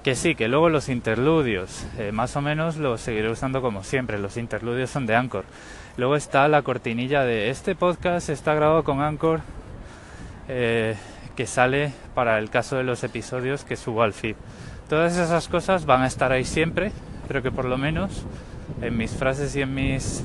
Que 0.03 0.15
sí, 0.15 0.35
que 0.35 0.47
luego 0.47 0.69
los 0.69 0.87
interludios, 0.89 1.85
eh, 1.97 2.11
más 2.11 2.35
o 2.35 2.41
menos 2.41 2.77
los 2.77 3.01
seguiré 3.01 3.29
usando 3.29 3.61
como 3.61 3.83
siempre, 3.83 4.17
los 4.17 4.37
interludios 4.37 4.89
son 4.89 5.05
de 5.05 5.15
Anchor. 5.15 5.43
Luego 5.97 6.15
está 6.15 6.47
la 6.47 6.61
cortinilla 6.61 7.23
de 7.23 7.49
este 7.49 7.75
podcast, 7.75 8.29
está 8.29 8.53
grabado 8.53 8.83
con 8.83 9.01
Anchor, 9.01 9.41
eh, 10.47 10.95
que 11.35 11.45
sale 11.45 11.91
para 12.15 12.39
el 12.39 12.49
caso 12.49 12.77
de 12.77 12.83
los 12.83 13.03
episodios 13.03 13.63
que 13.65 13.75
subo 13.75 14.03
al 14.03 14.13
feed. 14.13 14.35
Todas 14.89 15.17
esas 15.17 15.47
cosas 15.49 15.85
van 15.85 16.03
a 16.03 16.07
estar 16.07 16.31
ahí 16.31 16.45
siempre, 16.45 16.91
pero 17.27 17.43
que 17.43 17.51
por 17.51 17.65
lo 17.65 17.77
menos 17.77 18.23
en 18.81 18.95
mis 18.95 19.11
frases 19.11 19.55
y 19.55 19.61
en 19.61 19.75
mis, 19.75 20.23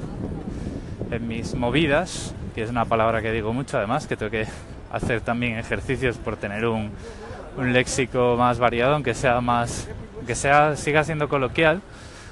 en 1.10 1.26
mis 1.26 1.54
movidas, 1.54 2.34
que 2.54 2.62
es 2.62 2.70
una 2.70 2.84
palabra 2.84 3.22
que 3.22 3.32
digo 3.32 3.52
mucho 3.52 3.78
además, 3.78 4.06
que 4.06 4.16
tengo 4.16 4.30
que 4.30 4.46
hacer 4.92 5.22
también 5.22 5.58
ejercicios 5.58 6.18
por 6.18 6.36
tener 6.36 6.66
un, 6.66 6.90
un 7.56 7.72
léxico 7.72 8.36
más 8.38 8.58
variado, 8.58 8.94
aunque 8.94 9.14
sea 9.14 9.40
más, 9.40 9.88
que 10.26 10.34
sea, 10.34 10.76
siga 10.76 11.04
siendo 11.04 11.28
coloquial, 11.28 11.82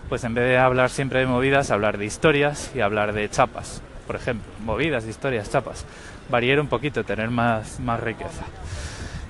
pues 0.09 0.25
en 0.25 0.35
vez 0.35 0.45
de 0.45 0.59
hablar 0.59 0.91
siempre 0.91 1.21
de 1.21 1.27
movidas, 1.27 1.71
hablar 1.71 1.99
de 1.99 2.07
historias 2.07 2.71
y 2.75 2.81
hablar 2.81 3.13
de 3.13 3.29
chapas, 3.31 3.83
por 4.07 4.17
ejemplo, 4.17 4.51
movidas, 4.65 5.07
historias, 5.07 5.51
chapas, 5.51 5.85
variar 6.29 6.61
un 6.61 6.69
poquito, 6.69 7.05
tener 7.05 7.31
más, 7.31 7.81
más 7.81 8.01
riqueza. 8.01 8.45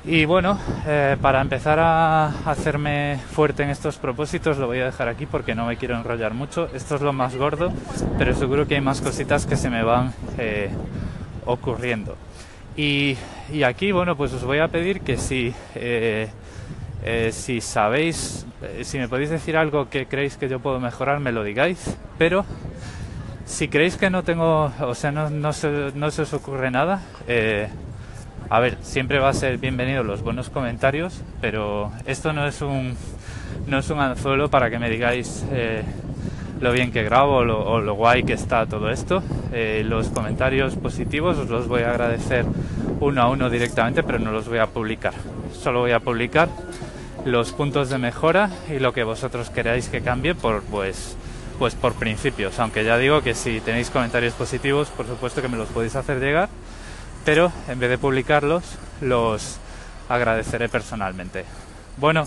Y 0.04 0.24
bueno, 0.24 0.58
eh, 0.86 1.18
para 1.20 1.42
empezar 1.42 1.78
a 1.78 2.28
hacerme 2.46 3.18
fuerte 3.32 3.62
en 3.62 3.68
estos 3.68 3.98
propósitos 3.98 4.56
lo 4.56 4.66
voy 4.66 4.78
a 4.78 4.86
dejar 4.86 5.08
aquí 5.08 5.26
porque 5.26 5.54
no 5.54 5.66
me 5.66 5.76
quiero 5.76 5.94
enrollar 5.94 6.32
mucho. 6.32 6.70
Esto 6.72 6.94
es 6.96 7.02
lo 7.02 7.12
más 7.12 7.36
gordo, 7.36 7.70
pero 8.16 8.34
seguro 8.34 8.66
que 8.66 8.76
hay 8.76 8.80
más 8.80 9.02
cositas 9.02 9.44
que 9.44 9.56
se 9.56 9.68
me 9.68 9.82
van 9.82 10.14
eh, 10.38 10.70
ocurriendo. 11.44 12.16
Y, 12.76 13.16
aquí, 13.64 13.92
bueno, 13.92 14.16
pues 14.16 14.32
os 14.32 14.44
voy 14.44 14.58
a 14.58 14.68
pedir 14.68 15.00
que 15.00 15.16
si, 15.16 15.52
eh, 15.74 16.30
si 17.32 17.60
sabéis, 17.60 18.46
si 18.82 18.98
me 18.98 19.08
podéis 19.08 19.30
decir 19.30 19.56
algo 19.56 19.88
que 19.88 20.06
creéis 20.06 20.36
que 20.36 20.48
yo 20.48 20.60
puedo 20.60 20.80
mejorar, 20.80 21.20
me 21.20 21.32
lo 21.32 21.44
digáis. 21.44 21.96
Pero 22.18 22.44
si 23.44 23.68
creéis 23.68 23.96
que 23.96 24.10
no 24.10 24.22
tengo, 24.22 24.72
o 24.80 24.94
sea, 24.94 25.10
no, 25.12 25.52
se, 25.52 25.92
no 25.94 26.10
se 26.10 26.22
os 26.22 26.32
ocurre 26.32 26.70
nada, 26.70 27.02
a 28.50 28.58
ver, 28.58 28.78
siempre 28.82 29.20
va 29.20 29.28
a 29.28 29.32
ser 29.32 29.58
bienvenido 29.58 30.02
los 30.02 30.22
buenos 30.22 30.50
comentarios, 30.50 31.22
pero 31.40 31.92
esto 32.04 32.32
no 32.32 32.48
es 32.48 32.60
un, 32.62 32.96
no 33.68 33.78
es 33.78 33.88
un 33.90 34.00
anzuelo 34.00 34.50
para 34.50 34.70
que 34.70 34.80
me 34.80 34.90
digáis 34.90 35.44
eh, 35.52 35.84
lo 36.60 36.72
bien 36.72 36.92
que 36.92 37.02
grabo 37.02 37.36
o 37.36 37.80
lo, 37.80 37.94
guay 37.94 38.24
que 38.24 38.34
está 38.34 38.66
todo 38.66 38.90
esto. 38.90 39.22
Eh, 39.52 39.82
los 39.84 40.08
comentarios 40.08 40.76
positivos 40.76 41.38
os 41.38 41.48
los 41.48 41.68
voy 41.68 41.82
a 41.82 41.90
agradecer 41.90 42.44
uno 43.00 43.22
a 43.22 43.28
uno 43.28 43.50
directamente, 43.50 44.02
pero 44.02 44.18
no 44.18 44.32
los 44.32 44.48
voy 44.48 44.58
a 44.58 44.66
publicar. 44.66 45.14
Solo 45.52 45.80
voy 45.80 45.92
a 45.92 46.00
publicar 46.00 46.48
los 47.24 47.52
puntos 47.52 47.90
de 47.90 47.98
mejora 47.98 48.50
y 48.68 48.78
lo 48.78 48.92
que 48.92 49.04
vosotros 49.04 49.50
queráis 49.50 49.88
que 49.88 50.00
cambie 50.00 50.34
por 50.34 50.62
pues 50.62 51.16
pues 51.58 51.74
por 51.74 51.92
principios, 51.92 52.58
aunque 52.58 52.84
ya 52.84 52.96
digo 52.96 53.20
que 53.20 53.34
si 53.34 53.60
tenéis 53.60 53.90
comentarios 53.90 54.32
positivos, 54.32 54.88
por 54.88 55.06
supuesto 55.06 55.42
que 55.42 55.48
me 55.48 55.58
los 55.58 55.68
podéis 55.68 55.94
hacer 55.94 56.18
llegar 56.18 56.48
pero 57.24 57.52
en 57.68 57.78
vez 57.78 57.90
de 57.90 57.98
publicarlos 57.98 58.64
los 59.00 59.58
agradeceré 60.08 60.68
personalmente. 60.68 61.44
Bueno, 61.96 62.26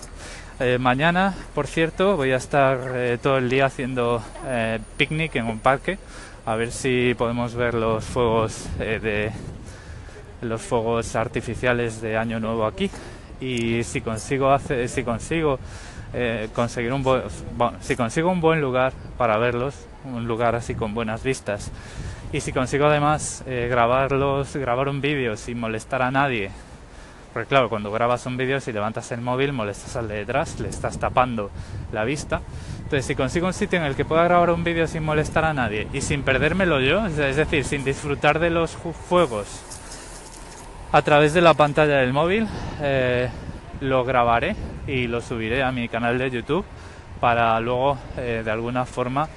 eh, 0.63 0.77
mañana, 0.79 1.33
por 1.53 1.67
cierto, 1.67 2.15
voy 2.15 2.31
a 2.31 2.37
estar 2.37 2.79
eh, 2.95 3.17
todo 3.21 3.37
el 3.37 3.49
día 3.49 3.65
haciendo 3.65 4.23
eh, 4.45 4.79
picnic 4.97 5.35
en 5.35 5.45
un 5.45 5.59
parque, 5.59 5.97
a 6.45 6.55
ver 6.55 6.71
si 6.71 7.13
podemos 7.17 7.53
ver 7.53 7.73
los 7.73 8.03
fuegos 8.05 8.67
de 8.77 9.31
los 10.41 10.61
fuegos 10.61 11.15
artificiales 11.15 12.01
de 12.01 12.17
Año 12.17 12.39
Nuevo 12.39 12.65
aquí. 12.65 12.89
Y 13.41 13.83
si 13.83 14.01
consigo 14.01 14.51
hacer, 14.51 14.87
si 14.89 15.03
consigo 15.03 15.59
conseguir 16.53 16.93
un 16.93 17.03
buen, 17.03 17.23
si 17.81 17.95
consigo 17.95 18.31
un 18.31 18.39
buen 18.39 18.61
lugar 18.61 18.93
para 19.17 19.37
verlos, 19.37 19.75
un 20.05 20.27
lugar 20.27 20.55
así 20.55 20.75
con 20.75 20.93
buenas 20.93 21.23
vistas. 21.23 21.71
Y 22.33 22.41
si 22.41 22.51
consigo 22.51 22.87
además 22.87 23.43
eh, 23.45 23.67
grabarlos, 23.69 24.55
grabar 24.55 24.89
un 24.89 25.01
vídeo 25.01 25.37
sin 25.37 25.59
molestar 25.59 26.01
a 26.01 26.09
nadie, 26.09 26.49
porque 27.33 27.49
claro, 27.49 27.67
cuando 27.67 27.91
grabas 27.91 28.25
un 28.27 28.37
vídeo, 28.37 28.59
si 28.59 28.71
levantas 28.71 29.11
el 29.11 29.21
móvil, 29.21 29.53
molestas 29.53 29.95
al 29.95 30.07
de 30.07 30.15
detrás, 30.17 30.59
le 30.59 30.69
estás 30.69 30.99
tapando 30.99 31.49
la 31.91 32.03
vista. 32.03 32.41
Entonces, 32.77 33.05
si 33.05 33.15
consigo 33.15 33.47
un 33.47 33.53
sitio 33.53 33.79
en 33.79 33.85
el 33.85 33.95
que 33.95 34.05
pueda 34.05 34.23
grabar 34.23 34.51
un 34.51 34.63
vídeo 34.63 34.85
sin 34.87 35.03
molestar 35.03 35.43
a 35.45 35.53
nadie 35.53 35.87
y 35.93 36.01
sin 36.01 36.21
perdérmelo 36.21 36.79
yo, 36.79 37.05
es 37.07 37.35
decir, 37.35 37.65
sin 37.65 37.83
disfrutar 37.83 38.39
de 38.39 38.51
los 38.51 38.77
fuegos 39.09 39.47
a 40.91 41.01
través 41.01 41.33
de 41.33 41.41
la 41.41 41.55
pantalla 41.55 41.97
del 41.97 42.13
móvil, 42.13 42.47
eh, 42.79 43.29
lo 43.81 44.05
grabaré 44.05 44.55
y 44.85 45.07
lo 45.07 45.21
subiré 45.21 45.63
a 45.63 45.71
mi 45.71 45.89
canal 45.89 46.19
de 46.19 46.29
YouTube 46.29 46.65
para 47.19 47.59
luego, 47.59 47.97
eh, 48.17 48.43
de 48.45 48.51
alguna 48.51 48.85
forma, 48.85 49.27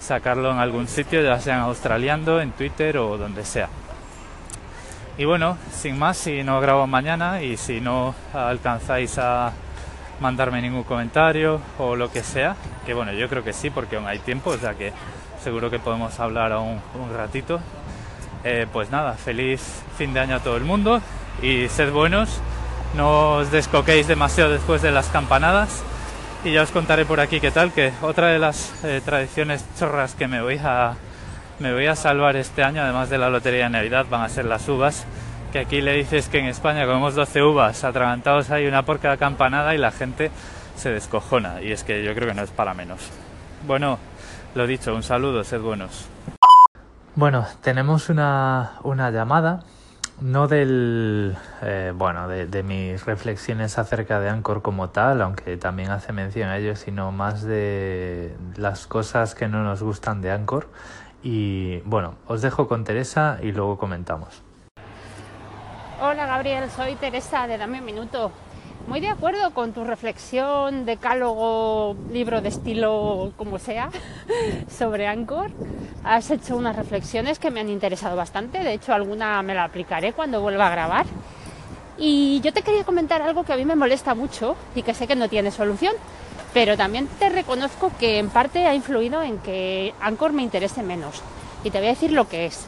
sacarlo 0.00 0.50
en 0.50 0.58
algún 0.58 0.88
sitio, 0.88 1.22
ya 1.22 1.38
sea 1.38 1.54
en 1.54 1.60
Australiando, 1.60 2.40
en 2.40 2.50
Twitter 2.50 2.98
o 2.98 3.16
donde 3.16 3.44
sea. 3.44 3.68
Y 5.16 5.24
bueno, 5.24 5.56
sin 5.72 5.98
más, 5.98 6.16
si 6.16 6.42
no 6.42 6.60
grabo 6.60 6.86
mañana 6.88 7.40
y 7.40 7.56
si 7.56 7.80
no 7.80 8.14
alcanzáis 8.32 9.16
a 9.18 9.52
mandarme 10.20 10.60
ningún 10.60 10.82
comentario 10.82 11.60
o 11.78 11.94
lo 11.94 12.10
que 12.10 12.22
sea, 12.22 12.56
que 12.84 12.94
bueno, 12.94 13.12
yo 13.12 13.28
creo 13.28 13.44
que 13.44 13.52
sí, 13.52 13.70
porque 13.70 13.96
aún 13.96 14.08
hay 14.08 14.18
tiempo, 14.18 14.50
o 14.50 14.58
sea 14.58 14.74
que 14.74 14.92
seguro 15.42 15.70
que 15.70 15.78
podemos 15.78 16.18
hablar 16.18 16.52
aún 16.52 16.80
un 16.94 17.16
ratito. 17.16 17.60
Eh, 18.42 18.66
pues 18.72 18.90
nada, 18.90 19.14
feliz 19.14 19.82
fin 19.96 20.12
de 20.12 20.20
año 20.20 20.36
a 20.36 20.40
todo 20.40 20.56
el 20.56 20.64
mundo 20.64 21.00
y 21.40 21.68
sed 21.68 21.92
buenos, 21.92 22.40
no 22.94 23.36
os 23.36 23.50
descoquéis 23.50 24.06
demasiado 24.06 24.50
después 24.50 24.82
de 24.82 24.90
las 24.90 25.08
campanadas 25.08 25.82
y 26.44 26.52
ya 26.52 26.62
os 26.62 26.70
contaré 26.70 27.06
por 27.06 27.20
aquí 27.20 27.40
qué 27.40 27.50
tal, 27.50 27.72
que 27.72 27.92
otra 28.02 28.28
de 28.28 28.38
las 28.38 28.84
eh, 28.84 29.00
tradiciones 29.02 29.64
chorras 29.78 30.14
que 30.14 30.28
me 30.28 30.42
voy 30.42 30.60
a 30.62 30.94
me 31.58 31.72
voy 31.72 31.86
a 31.86 31.96
salvar 31.96 32.36
este 32.36 32.62
año, 32.62 32.82
además 32.82 33.10
de 33.10 33.18
la 33.18 33.30
lotería 33.30 33.64
de 33.64 33.70
Navidad, 33.70 34.06
van 34.10 34.22
a 34.22 34.28
ser 34.28 34.44
las 34.44 34.68
uvas, 34.68 35.06
que 35.52 35.60
aquí 35.60 35.80
le 35.80 35.92
dices 35.92 36.28
que 36.28 36.38
en 36.38 36.46
España 36.46 36.86
comemos 36.86 37.14
12 37.14 37.42
uvas, 37.42 37.84
atragantados 37.84 38.50
hay 38.50 38.66
una 38.66 38.84
por 38.84 38.98
cada 38.98 39.16
campanada 39.16 39.74
y 39.74 39.78
la 39.78 39.92
gente 39.92 40.30
se 40.76 40.90
descojona, 40.90 41.62
y 41.62 41.72
es 41.72 41.84
que 41.84 42.02
yo 42.02 42.14
creo 42.14 42.28
que 42.28 42.34
no 42.34 42.42
es 42.42 42.50
para 42.50 42.74
menos. 42.74 43.10
Bueno, 43.66 43.98
lo 44.54 44.66
dicho, 44.66 44.94
un 44.94 45.02
saludo, 45.02 45.44
sed 45.44 45.60
buenos. 45.60 46.06
Bueno, 47.14 47.46
tenemos 47.62 48.08
una, 48.08 48.72
una 48.82 49.10
llamada 49.10 49.60
no 50.20 50.46
del 50.46 51.36
eh, 51.62 51.92
bueno 51.94 52.28
de, 52.28 52.62
mis 52.62 53.04
reflexiones 53.04 53.78
acerca 53.78 54.20
de 54.20 54.28
Anchor 54.28 54.62
como 54.62 54.90
tal 54.90 55.20
aunque 55.22 55.56
también 55.56 55.90
hace 55.90 56.12
mención 56.12 56.48
a 56.50 56.58
ello 56.58 56.76
sino 56.76 57.10
más 57.10 57.42
de 57.42 58.36
las 58.56 58.86
cosas 58.86 59.34
que 59.34 59.48
no 59.48 59.64
nos 59.64 59.82
gustan 59.82 60.20
de 60.20 60.30
Anchor 60.30 60.68
y 61.24 61.78
bueno 61.80 62.14
os 62.28 62.42
dejo 62.42 62.68
con 62.68 62.84
Teresa 62.84 63.38
y 63.42 63.50
luego 63.50 63.78
comentamos 63.78 64.42
hola 66.00 66.26
Gabriel 66.26 66.70
soy 66.70 66.94
Teresa 66.94 67.48
de 67.48 67.58
Dame 67.58 67.80
un 67.80 67.86
Minuto 67.86 68.30
muy 68.86 69.00
de 69.00 69.08
acuerdo 69.08 69.52
con 69.54 69.72
tu 69.72 69.82
reflexión, 69.82 70.84
decálogo, 70.84 71.96
libro 72.10 72.42
de 72.42 72.50
estilo, 72.50 73.32
como 73.38 73.58
sea, 73.58 73.88
sobre 74.68 75.06
Anchor. 75.06 75.50
Has 76.04 76.30
hecho 76.30 76.54
unas 76.54 76.76
reflexiones 76.76 77.38
que 77.38 77.50
me 77.50 77.60
han 77.60 77.70
interesado 77.70 78.14
bastante. 78.14 78.58
De 78.58 78.74
hecho, 78.74 78.92
alguna 78.92 79.42
me 79.42 79.54
la 79.54 79.64
aplicaré 79.64 80.12
cuando 80.12 80.42
vuelva 80.42 80.66
a 80.66 80.70
grabar. 80.70 81.06
Y 81.96 82.42
yo 82.42 82.52
te 82.52 82.60
quería 82.60 82.84
comentar 82.84 83.22
algo 83.22 83.44
que 83.44 83.54
a 83.54 83.56
mí 83.56 83.64
me 83.64 83.74
molesta 83.74 84.14
mucho 84.14 84.54
y 84.74 84.82
que 84.82 84.92
sé 84.92 85.06
que 85.06 85.16
no 85.16 85.28
tiene 85.28 85.50
solución. 85.50 85.94
Pero 86.54 86.76
también 86.76 87.08
te 87.18 87.28
reconozco 87.28 87.90
que 87.98 88.18
en 88.18 88.30
parte 88.30 88.66
ha 88.66 88.74
influido 88.74 89.22
en 89.22 89.38
que 89.38 89.92
Anchor 90.00 90.32
me 90.32 90.42
interese 90.42 90.84
menos. 90.84 91.20
Y 91.64 91.70
te 91.70 91.78
voy 91.78 91.88
a 91.88 91.90
decir 91.90 92.12
lo 92.12 92.28
que 92.28 92.46
es. 92.46 92.66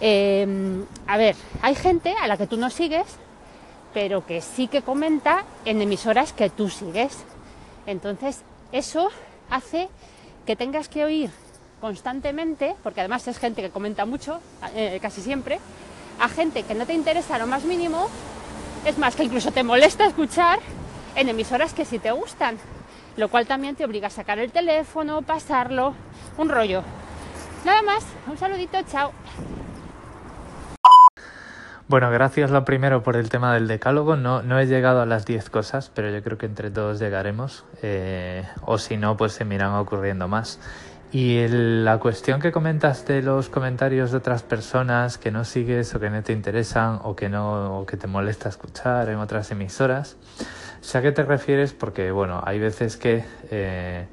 Em, 0.00 0.84
a 1.06 1.16
ver, 1.16 1.36
hay 1.62 1.76
gente 1.76 2.12
a 2.20 2.26
la 2.26 2.36
que 2.36 2.48
tú 2.48 2.56
no 2.56 2.68
sigues, 2.68 3.06
pero 3.94 4.26
que 4.26 4.40
sí 4.40 4.66
que 4.66 4.82
comenta 4.82 5.44
en 5.64 5.80
emisoras 5.80 6.32
que 6.32 6.50
tú 6.50 6.68
sigues. 6.68 7.18
Entonces, 7.86 8.42
eso 8.72 9.10
hace 9.48 9.88
que 10.44 10.56
tengas 10.56 10.88
que 10.88 11.04
oír 11.04 11.30
constantemente, 11.80 12.74
porque 12.82 13.00
además 13.00 13.28
es 13.28 13.38
gente 13.38 13.62
que 13.62 13.70
comenta 13.70 14.04
mucho, 14.04 14.40
eh, 14.74 14.98
casi 15.00 15.20
siempre, 15.20 15.60
a 16.18 16.28
gente 16.28 16.64
que 16.64 16.74
no 16.74 16.86
te 16.86 16.94
interesa 16.94 17.38
lo 17.38 17.46
más 17.46 17.64
mínimo, 17.64 18.08
es 18.84 18.98
más, 18.98 19.14
que 19.14 19.24
incluso 19.24 19.52
te 19.52 19.62
molesta 19.62 20.06
escuchar 20.06 20.58
en 21.14 21.28
emisoras 21.28 21.72
que 21.74 21.84
sí 21.84 21.98
te 21.98 22.10
gustan, 22.10 22.58
lo 23.16 23.28
cual 23.28 23.46
también 23.46 23.76
te 23.76 23.84
obliga 23.84 24.08
a 24.08 24.10
sacar 24.10 24.38
el 24.38 24.52
teléfono, 24.52 25.22
pasarlo, 25.22 25.94
un 26.38 26.48
rollo. 26.48 26.82
Nada 27.64 27.82
más, 27.82 28.04
un 28.26 28.36
saludito, 28.36 28.78
chao. 28.90 29.12
Bueno, 31.88 32.10
gracias 32.10 32.50
lo 32.50 32.64
primero 32.64 33.02
por 33.02 33.16
el 33.16 33.28
tema 33.28 33.52
del 33.52 33.68
decálogo. 33.68 34.16
No, 34.16 34.42
no 34.42 34.58
he 34.58 34.66
llegado 34.66 35.02
a 35.02 35.06
las 35.06 35.26
10 35.26 35.50
cosas, 35.50 35.90
pero 35.94 36.10
yo 36.10 36.22
creo 36.22 36.38
que 36.38 36.46
entre 36.46 36.70
todos 36.70 36.98
llegaremos. 36.98 37.66
Eh, 37.82 38.46
o 38.62 38.78
si 38.78 38.96
no, 38.96 39.16
pues 39.18 39.32
se 39.32 39.44
miran 39.44 39.74
ocurriendo 39.74 40.26
más. 40.26 40.58
Y 41.12 41.46
la 41.46 41.98
cuestión 41.98 42.40
que 42.40 42.52
comentas 42.52 43.06
de 43.06 43.20
los 43.20 43.50
comentarios 43.50 44.12
de 44.12 44.16
otras 44.16 44.42
personas 44.42 45.18
que 45.18 45.30
no 45.30 45.44
sigues 45.44 45.94
o 45.94 46.00
que 46.00 46.08
no 46.08 46.22
te 46.22 46.32
interesan 46.32 47.00
o 47.04 47.14
que 47.14 47.28
no 47.28 47.80
o 47.80 47.86
que 47.86 47.98
te 47.98 48.06
molesta 48.06 48.48
escuchar 48.48 49.10
en 49.10 49.18
otras 49.18 49.50
emisoras, 49.50 50.16
sé 50.80 50.98
a 50.98 51.02
qué 51.02 51.12
te 51.12 51.22
refieres 51.22 51.74
porque 51.74 52.10
bueno, 52.12 52.42
hay 52.42 52.58
veces 52.58 52.96
que 52.96 53.24
eh, 53.50 54.06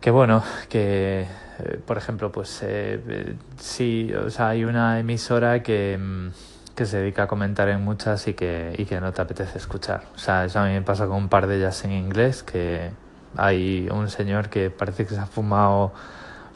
que 0.00 0.10
bueno, 0.12 0.44
que 0.68 1.26
eh, 1.58 1.80
por 1.84 1.96
ejemplo, 1.98 2.30
pues 2.30 2.60
eh, 2.62 3.34
sí, 3.58 4.12
o 4.14 4.30
sea, 4.30 4.50
hay 4.50 4.64
una 4.64 5.00
emisora 5.00 5.62
que, 5.62 5.98
mm, 5.98 6.28
que 6.74 6.86
se 6.86 6.98
dedica 6.98 7.24
a 7.24 7.26
comentar 7.26 7.68
en 7.68 7.82
muchas 7.82 8.28
y 8.28 8.34
que, 8.34 8.74
y 8.76 8.84
que 8.84 9.00
no 9.00 9.12
te 9.12 9.22
apetece 9.22 9.58
escuchar. 9.58 10.04
O 10.14 10.18
sea, 10.18 10.44
eso 10.44 10.60
a 10.60 10.66
mí 10.66 10.72
me 10.72 10.82
pasa 10.82 11.06
con 11.06 11.16
un 11.16 11.28
par 11.28 11.46
de 11.46 11.56
ellas 11.56 11.84
en 11.84 11.92
inglés 11.92 12.42
que 12.42 12.90
hay 13.36 13.88
un 13.90 14.08
señor 14.08 14.48
que 14.48 14.70
parece 14.70 15.06
que 15.06 15.14
se 15.14 15.20
ha 15.20 15.26
fumado 15.26 15.92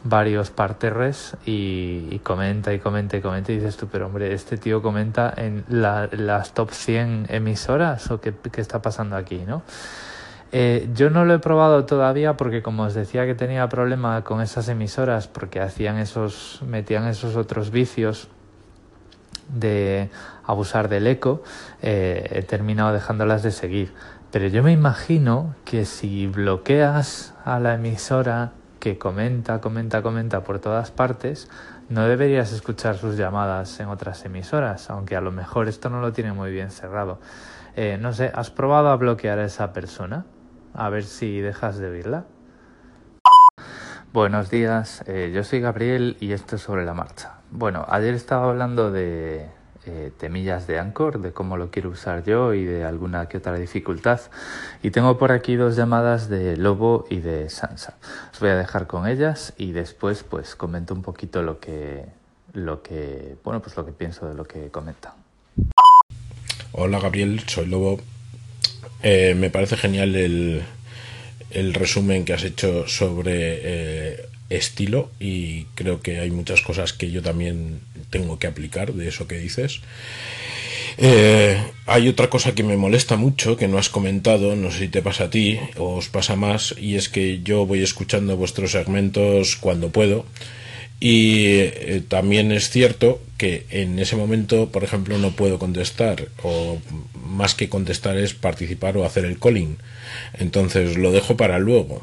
varios 0.03 0.51
parterres 0.51 1.37
y, 1.45 2.19
comenta 2.21 2.73
y 2.73 2.79
comenta 2.79 3.17
y 3.17 3.21
comenta 3.21 3.53
y 3.53 3.57
dices 3.57 3.77
tú, 3.77 3.89
pero 3.91 4.07
hombre, 4.07 4.33
este 4.33 4.57
tío 4.57 4.81
comenta 4.83 5.33
en 5.37 5.65
las 5.69 6.55
top 6.55 6.71
100 6.71 7.27
emisoras 7.29 8.11
o 8.11 8.21
qué, 8.21 8.33
qué 8.51 8.61
está 8.61 8.81
pasando 8.81 9.17
aquí, 9.17 9.43
¿no? 9.47 9.63
Eh, 10.53 10.89
yo 10.95 11.11
no 11.11 11.25
lo 11.25 11.35
he 11.35 11.39
probado 11.39 11.85
todavía 11.85 12.37
porque 12.37 12.61
como 12.61 12.83
os 12.83 12.95
decía 12.95 13.25
que 13.25 13.37
tenía 13.37 13.69
problema 13.69 14.25
con 14.25 14.41
esas 14.41 14.69
emisoras 14.69 15.29
porque 15.29 15.61
hacían 15.61 15.99
esos, 15.99 16.61
metían 16.67 17.07
esos 17.07 17.37
otros 17.37 17.71
vicios 17.71 18.29
de 19.49 20.11
abusar 20.45 20.89
del 20.89 21.07
eco, 21.07 21.43
eh, 21.83 22.29
he 22.33 22.43
terminado 22.43 22.93
dejándolas 22.93 23.43
de 23.43 23.53
seguir. 23.53 23.93
Pero 24.33 24.47
yo 24.47 24.63
me 24.63 24.71
imagino 24.71 25.57
que 25.65 25.85
si 25.85 26.29
bloqueas 26.29 27.35
a 27.45 27.59
la 27.59 27.75
emisora 27.75 28.53
que 28.79 28.97
comenta, 28.97 29.61
comenta, 29.61 30.03
comenta 30.03 30.45
por 30.45 30.61
todas 30.61 30.93
partes, 30.93 31.51
no 31.89 32.05
deberías 32.05 32.53
escuchar 32.53 32.97
sus 32.97 33.17
llamadas 33.17 33.81
en 33.81 33.89
otras 33.89 34.25
emisoras, 34.25 34.89
aunque 34.89 35.17
a 35.17 35.21
lo 35.21 35.33
mejor 35.33 35.67
esto 35.67 35.91
no 35.91 36.01
lo 36.01 36.13
tiene 36.13 36.33
muy 36.33 36.53
bien 36.53 36.71
cerrado. 36.71 37.19
Eh, 37.75 37.99
no 38.01 38.13
sé, 38.13 38.31
¿has 38.33 38.51
probado 38.51 38.91
a 38.91 38.97
bloquear 38.97 39.41
a 39.41 39.45
esa 39.45 39.73
persona? 39.73 40.27
A 40.75 40.89
ver 40.91 41.03
si 41.03 41.41
dejas 41.41 41.79
de 41.79 41.91
oírla. 41.91 42.27
Buenos 44.13 44.49
días, 44.49 45.03
eh, 45.09 45.33
yo 45.35 45.43
soy 45.43 45.61
Gabriel 45.61 46.17
y 46.21 46.33
esto 46.33 46.55
es 46.55 46.63
sobre 46.63 46.85
la 46.85 46.95
marcha. 46.95 47.41
Bueno, 47.51 47.85
ayer 47.89 48.15
estaba 48.15 48.49
hablando 48.49 48.93
de, 48.93 49.51
eh, 49.87 50.13
temillas 50.19 50.67
de 50.67 50.79
Anchor, 50.79 51.21
de 51.21 51.33
cómo 51.33 51.57
lo 51.57 51.71
quiero 51.71 51.91
usar 51.91 52.23
yo 52.25 52.53
y 52.53 52.65
de 52.65 52.85
alguna 52.85 53.29
que 53.29 53.39
otra 53.39 53.57
dificultad. 53.57 54.21
Y 54.83 54.91
tengo 54.91 55.17
por 55.19 55.33
aquí 55.33 55.57
dos 55.57 55.77
llamadas 55.77 56.29
de 56.29 56.57
Lobo 56.57 57.07
y 57.09 57.21
de 57.21 57.49
Sansa. 57.49 57.97
Os 58.33 58.41
voy 58.41 58.51
a 58.51 58.57
dejar 58.57 58.87
con 58.87 59.07
ellas 59.07 59.55
y 59.57 59.73
después 59.73 60.23
pues 60.23 60.55
comento 60.55 60.93
un 60.95 61.03
poquito 61.03 61.43
lo 61.43 61.61
que 61.61 62.05
lo 62.53 62.83
que 62.83 63.37
bueno 63.45 63.63
pues 63.63 63.77
lo 63.77 63.87
que 63.87 63.93
pienso 63.93 64.29
de 64.29 64.35
lo 64.35 64.45
que 64.45 64.69
comentan. 64.71 65.13
Hola 66.73 67.01
Gabriel, 67.01 67.41
soy 67.47 67.67
Lobo. 67.67 68.01
Eh, 69.03 69.35
me 69.35 69.51
parece 69.51 69.77
genial 69.77 70.15
el, 70.15 70.63
el, 71.51 71.75
resumen 71.75 72.25
que 72.25 72.35
has 72.35 72.45
hecho 72.45 72.87
sobre 72.87 73.33
eh, 73.35 74.30
estilo 74.51 75.11
y 75.21 75.65
creo 75.77 76.03
que 76.03 76.19
hay 76.19 76.31
muchas 76.31 76.61
cosas 76.61 76.93
que 76.93 77.11
yo 77.11 77.23
también 77.23 77.81
tengo 78.11 78.39
que 78.39 78.49
aplicar 78.49 78.93
de 78.93 79.09
eso 79.09 79.27
que 79.27 79.39
dices. 79.39 79.81
Eh, 80.99 81.57
hay 81.87 82.09
otra 82.09 82.29
cosa 82.29 82.55
que 82.55 82.63
me 82.63 82.77
molesta 82.77 83.17
mucho, 83.17 83.57
que 83.57 83.69
no 83.69 83.79
has 83.79 83.89
comentado, 83.89 84.57
no 84.57 84.71
sé 84.71 84.81
si 84.81 84.89
te 84.89 85.03
pasa 85.03 85.25
a 85.25 85.31
ti 85.31 85.59
o 85.77 85.97
os 85.97 86.09
pasa 86.09 86.37
más, 86.37 86.75
y 86.79 86.97
es 86.97 87.09
que 87.09 87.41
yo 87.43 87.65
voy 87.65 87.83
escuchando 87.83 88.37
vuestros 88.37 88.73
segmentos 88.73 89.57
cuando 89.57 89.91
puedo. 89.91 90.27
Y 91.03 91.47
eh, 91.47 92.03
también 92.07 92.53
es 92.53 92.69
cierto 92.69 93.23
que 93.39 93.65
en 93.71 93.99
ese 93.99 94.17
momento, 94.17 94.69
por 94.71 94.85
ejemplo, 94.85 95.17
no 95.17 95.31
puedo 95.31 95.59
contestar, 95.59 96.29
o 96.43 96.79
más 97.25 97.55
que 97.55 97.71
contestar 97.71 98.19
es 98.19 98.35
participar 98.35 98.99
o 98.99 99.07
hacer 99.07 99.25
el 99.25 99.39
calling. 99.39 99.79
Entonces 100.35 100.99
lo 100.99 101.13
dejo 101.13 101.37
para 101.39 101.59
luego 101.59 102.03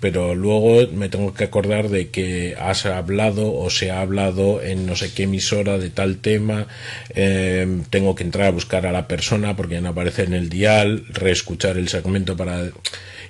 pero 0.00 0.34
luego 0.34 0.90
me 0.92 1.08
tengo 1.08 1.32
que 1.32 1.44
acordar 1.44 1.88
de 1.88 2.10
que 2.10 2.54
has 2.58 2.84
hablado 2.86 3.54
o 3.54 3.70
se 3.70 3.90
ha 3.90 4.00
hablado 4.00 4.60
en 4.62 4.86
no 4.86 4.94
sé 4.94 5.12
qué 5.12 5.22
emisora 5.22 5.78
de 5.78 5.90
tal 5.90 6.18
tema, 6.18 6.66
em, 7.10 7.82
tengo 7.84 8.14
que 8.14 8.24
entrar 8.24 8.48
a 8.48 8.50
buscar 8.50 8.86
a 8.86 8.92
la 8.92 9.08
persona 9.08 9.56
porque 9.56 9.80
no 9.80 9.90
aparece 9.90 10.24
en 10.24 10.34
el 10.34 10.48
dial, 10.48 11.04
reescuchar 11.08 11.78
el 11.78 11.88
segmento 11.88 12.36
para... 12.36 12.70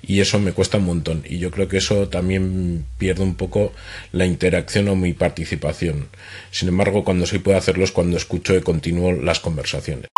y 0.03 0.21
eso 0.21 0.39
me 0.41 0.53
cuesta 0.53 0.79
un 0.79 0.87
montón 0.87 1.23
y 1.29 1.39
yo 1.39 1.51
creo 1.51 1.69
que 1.69 1.79
eso 1.79 2.09
también 2.09 2.85
pierde 2.99 3.23
un 3.23 3.37
poco 3.37 3.73
la 4.13 4.27
interacción 4.27 4.89
o 4.89 4.97
mi 4.97 5.13
participación. 5.13 6.09
Sin 6.51 6.69
embargo, 6.69 7.05
cuando 7.05 7.27
sí 7.27 7.39
puedo 7.39 7.59
hacerlo 7.59 7.85
es 7.85 7.93
cuando 7.93 8.17
escucho 8.17 8.55
y 8.57 8.61
continúo 8.61 9.13
las 9.13 9.41
conversaciones. 9.41 10.09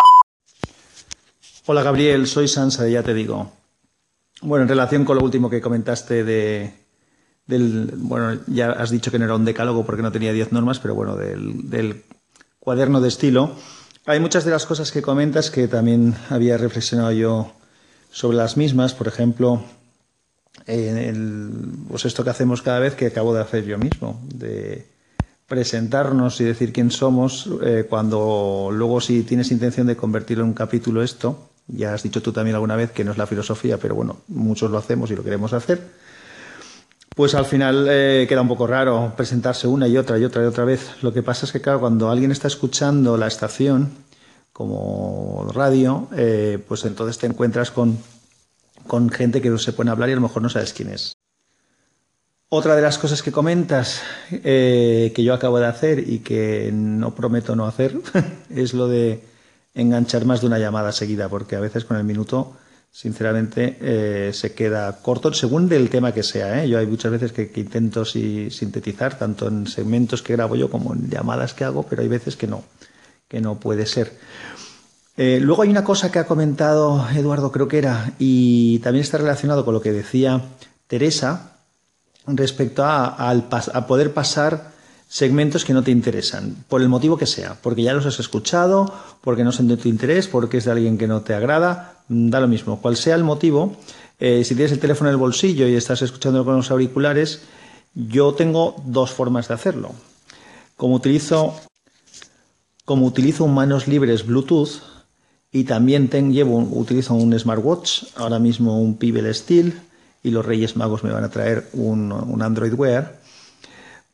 Hola 1.66 1.82
Gabriel, 1.82 2.26
soy 2.26 2.48
Sansa 2.48 2.88
Ya 2.88 3.02
Te 3.02 3.12
Digo. 3.12 3.57
Bueno, 4.40 4.62
en 4.62 4.68
relación 4.68 5.04
con 5.04 5.16
lo 5.16 5.24
último 5.24 5.50
que 5.50 5.60
comentaste 5.60 6.22
de, 6.22 6.72
del, 7.48 7.92
bueno, 7.96 8.40
ya 8.46 8.70
has 8.70 8.90
dicho 8.90 9.10
que 9.10 9.18
no 9.18 9.24
era 9.24 9.34
un 9.34 9.44
decálogo 9.44 9.84
porque 9.84 10.02
no 10.02 10.12
tenía 10.12 10.32
10 10.32 10.52
normas, 10.52 10.78
pero 10.78 10.94
bueno, 10.94 11.16
del, 11.16 12.04
cuaderno 12.60 13.00
de 13.00 13.08
estilo, 13.08 13.52
hay 14.06 14.20
muchas 14.20 14.44
de 14.44 14.50
las 14.50 14.66
cosas 14.66 14.92
que 14.92 15.02
comentas 15.02 15.50
que 15.50 15.66
también 15.66 16.14
había 16.28 16.56
reflexionado 16.56 17.12
yo 17.12 17.52
sobre 18.10 18.36
las 18.36 18.56
mismas, 18.56 18.94
por 18.94 19.08
ejemplo, 19.08 19.64
el, 20.66 21.50
pues 21.88 22.04
esto 22.04 22.22
que 22.22 22.30
hacemos 22.30 22.62
cada 22.62 22.78
vez 22.78 22.94
que 22.94 23.06
acabo 23.06 23.34
de 23.34 23.40
hacer 23.40 23.64
yo 23.64 23.78
mismo, 23.78 24.20
de 24.34 24.86
presentarnos 25.46 26.40
y 26.42 26.44
decir 26.44 26.74
quién 26.74 26.90
somos, 26.90 27.48
eh, 27.62 27.86
cuando 27.88 28.68
luego 28.70 29.00
si 29.00 29.22
tienes 29.22 29.50
intención 29.50 29.86
de 29.86 29.96
convertirlo 29.96 30.44
en 30.44 30.50
un 30.50 30.54
capítulo 30.54 31.02
esto, 31.02 31.47
ya 31.68 31.94
has 31.94 32.02
dicho 32.02 32.22
tú 32.22 32.32
también 32.32 32.54
alguna 32.54 32.76
vez 32.76 32.90
que 32.90 33.04
no 33.04 33.12
es 33.12 33.18
la 33.18 33.26
filosofía, 33.26 33.78
pero 33.78 33.94
bueno, 33.94 34.18
muchos 34.28 34.70
lo 34.70 34.78
hacemos 34.78 35.10
y 35.10 35.16
lo 35.16 35.22
queremos 35.22 35.52
hacer. 35.52 35.80
Pues 37.14 37.34
al 37.34 37.46
final 37.46 37.86
eh, 37.90 38.26
queda 38.28 38.42
un 38.42 38.48
poco 38.48 38.66
raro 38.66 39.12
presentarse 39.16 39.66
una 39.66 39.88
y 39.88 39.96
otra 39.96 40.18
y 40.18 40.24
otra 40.24 40.42
y 40.42 40.46
otra 40.46 40.64
vez. 40.64 41.02
Lo 41.02 41.12
que 41.12 41.22
pasa 41.22 41.46
es 41.46 41.52
que, 41.52 41.60
claro, 41.60 41.80
cuando 41.80 42.10
alguien 42.10 42.30
está 42.30 42.46
escuchando 42.46 43.16
la 43.16 43.26
estación 43.26 43.90
como 44.52 45.50
radio, 45.52 46.08
eh, 46.16 46.62
pues 46.66 46.84
entonces 46.84 47.18
te 47.18 47.26
encuentras 47.26 47.70
con, 47.70 47.98
con 48.86 49.10
gente 49.10 49.42
que 49.42 49.50
no 49.50 49.58
se 49.58 49.72
puede 49.72 49.90
hablar 49.90 50.08
y 50.08 50.12
a 50.12 50.16
lo 50.16 50.22
mejor 50.22 50.42
no 50.42 50.48
sabes 50.48 50.72
quién 50.72 50.90
es. 50.90 51.16
Otra 52.50 52.76
de 52.76 52.82
las 52.82 52.98
cosas 52.98 53.22
que 53.22 53.30
comentas 53.30 54.00
eh, 54.30 55.12
que 55.14 55.22
yo 55.22 55.34
acabo 55.34 55.58
de 55.58 55.66
hacer 55.66 56.08
y 56.08 56.20
que 56.20 56.70
no 56.72 57.14
prometo 57.14 57.54
no 57.54 57.66
hacer 57.66 57.98
es 58.50 58.72
lo 58.72 58.88
de 58.88 59.22
enganchar 59.78 60.24
más 60.24 60.40
de 60.40 60.48
una 60.48 60.58
llamada 60.58 60.92
seguida, 60.92 61.28
porque 61.28 61.56
a 61.56 61.60
veces 61.60 61.84
con 61.84 61.96
el 61.96 62.04
minuto, 62.04 62.56
sinceramente, 62.90 63.78
eh, 63.80 64.32
se 64.34 64.52
queda 64.52 65.00
corto, 65.00 65.32
según 65.32 65.68
del 65.68 65.88
tema 65.88 66.12
que 66.12 66.22
sea. 66.22 66.62
¿eh? 66.62 66.68
Yo 66.68 66.78
hay 66.78 66.86
muchas 66.86 67.12
veces 67.12 67.32
que, 67.32 67.50
intento 67.54 68.04
sintetizar, 68.04 69.18
tanto 69.18 69.48
en 69.48 69.66
segmentos 69.66 70.22
que 70.22 70.34
grabo 70.34 70.56
yo 70.56 70.68
como 70.70 70.94
en 70.94 71.08
llamadas 71.08 71.54
que 71.54 71.64
hago, 71.64 71.84
pero 71.84 72.02
hay 72.02 72.08
veces 72.08 72.36
que 72.36 72.46
no, 72.46 72.64
que 73.28 73.40
no 73.40 73.58
puede 73.60 73.86
ser. 73.86 74.18
Eh, 75.16 75.38
luego 75.40 75.62
hay 75.62 75.70
una 75.70 75.84
cosa 75.84 76.12
que 76.12 76.18
ha 76.18 76.26
comentado 76.26 77.08
Eduardo, 77.14 77.50
creo 77.50 77.68
que 77.68 77.78
era, 77.78 78.12
y 78.18 78.78
también 78.80 79.02
está 79.02 79.18
relacionado 79.18 79.64
con 79.64 79.74
lo 79.74 79.80
que 79.80 79.92
decía 79.92 80.42
Teresa 80.86 81.52
respecto 82.26 82.84
a, 82.84 83.30
a 83.30 83.86
poder 83.86 84.12
pasar 84.12 84.77
segmentos 85.08 85.64
que 85.64 85.72
no 85.72 85.82
te 85.82 85.90
interesan, 85.90 86.64
por 86.68 86.82
el 86.82 86.88
motivo 86.88 87.16
que 87.16 87.26
sea, 87.26 87.56
porque 87.62 87.82
ya 87.82 87.94
los 87.94 88.06
has 88.06 88.20
escuchado, 88.20 88.92
porque 89.22 89.42
no 89.42 89.52
son 89.52 89.66
de 89.66 89.76
tu 89.76 89.88
interés, 89.88 90.28
porque 90.28 90.58
es 90.58 90.66
de 90.66 90.72
alguien 90.72 90.98
que 90.98 91.08
no 91.08 91.22
te 91.22 91.34
agrada, 91.34 92.02
da 92.08 92.40
lo 92.40 92.48
mismo. 92.48 92.80
Cual 92.80 92.96
sea 92.96 93.14
el 93.14 93.24
motivo, 93.24 93.76
Eh, 94.20 94.42
si 94.44 94.54
tienes 94.54 94.72
el 94.72 94.80
teléfono 94.80 95.10
en 95.10 95.14
el 95.14 95.20
bolsillo 95.20 95.68
y 95.68 95.76
estás 95.76 96.02
escuchando 96.02 96.44
con 96.44 96.56
los 96.56 96.70
auriculares, 96.70 97.40
yo 97.94 98.34
tengo 98.34 98.74
dos 98.84 99.12
formas 99.12 99.46
de 99.46 99.54
hacerlo. 99.54 99.92
Como 100.76 100.96
utilizo, 100.96 101.54
como 102.84 103.06
utilizo 103.06 103.46
manos 103.46 103.86
libres 103.86 104.26
Bluetooth 104.26 104.82
y 105.52 105.64
también 105.64 106.08
llevo, 106.32 106.58
utilizo 106.58 107.14
un 107.14 107.38
smartwatch, 107.38 108.04
ahora 108.16 108.38
mismo 108.38 108.80
un 108.80 108.98
Pebble 108.98 109.32
Steel 109.32 109.80
y 110.22 110.30
los 110.30 110.44
Reyes 110.44 110.76
Magos 110.76 111.04
me 111.04 111.12
van 111.12 111.24
a 111.24 111.30
traer 111.30 111.68
un, 111.72 112.42
Android 112.42 112.74
Wear, 112.74 113.17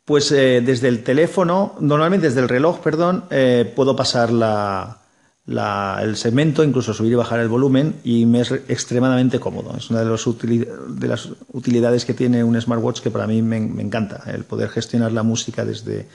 pues 0.04 0.30
eh, 0.32 0.62
desde 0.64 0.88
el 0.88 1.02
teléfono, 1.02 1.74
normalmente 1.80 2.28
desde 2.28 2.40
el 2.40 2.48
reloj, 2.48 2.80
perdón, 2.80 3.24
eh, 3.30 3.72
puedo 3.74 3.96
pasar 3.96 4.30
el 6.02 6.16
segmento, 6.16 6.62
incluso 6.62 6.92
subir 6.92 7.12
y 7.12 7.14
bajar 7.14 7.40
el 7.40 7.48
volumen 7.48 7.96
y 8.04 8.26
me 8.26 8.40
es 8.40 8.52
extremadamente 8.52 9.40
cómodo. 9.40 9.74
Es 9.76 9.90
una 9.90 10.00
de, 10.00 10.68
de 10.88 11.08
las 11.08 11.28
utilidades 11.52 12.04
que 12.04 12.12
tiene 12.12 12.44
un 12.44 12.60
smartwatch 12.60 13.00
que 13.00 13.10
para 13.10 13.26
mí 13.26 13.40
me, 13.40 13.56
encanta, 13.56 14.22
el 14.26 14.44
poder 14.44 14.68
gestionar 14.68 15.12
la 15.12 15.22
música 15.22 15.64
desde, 15.64 16.06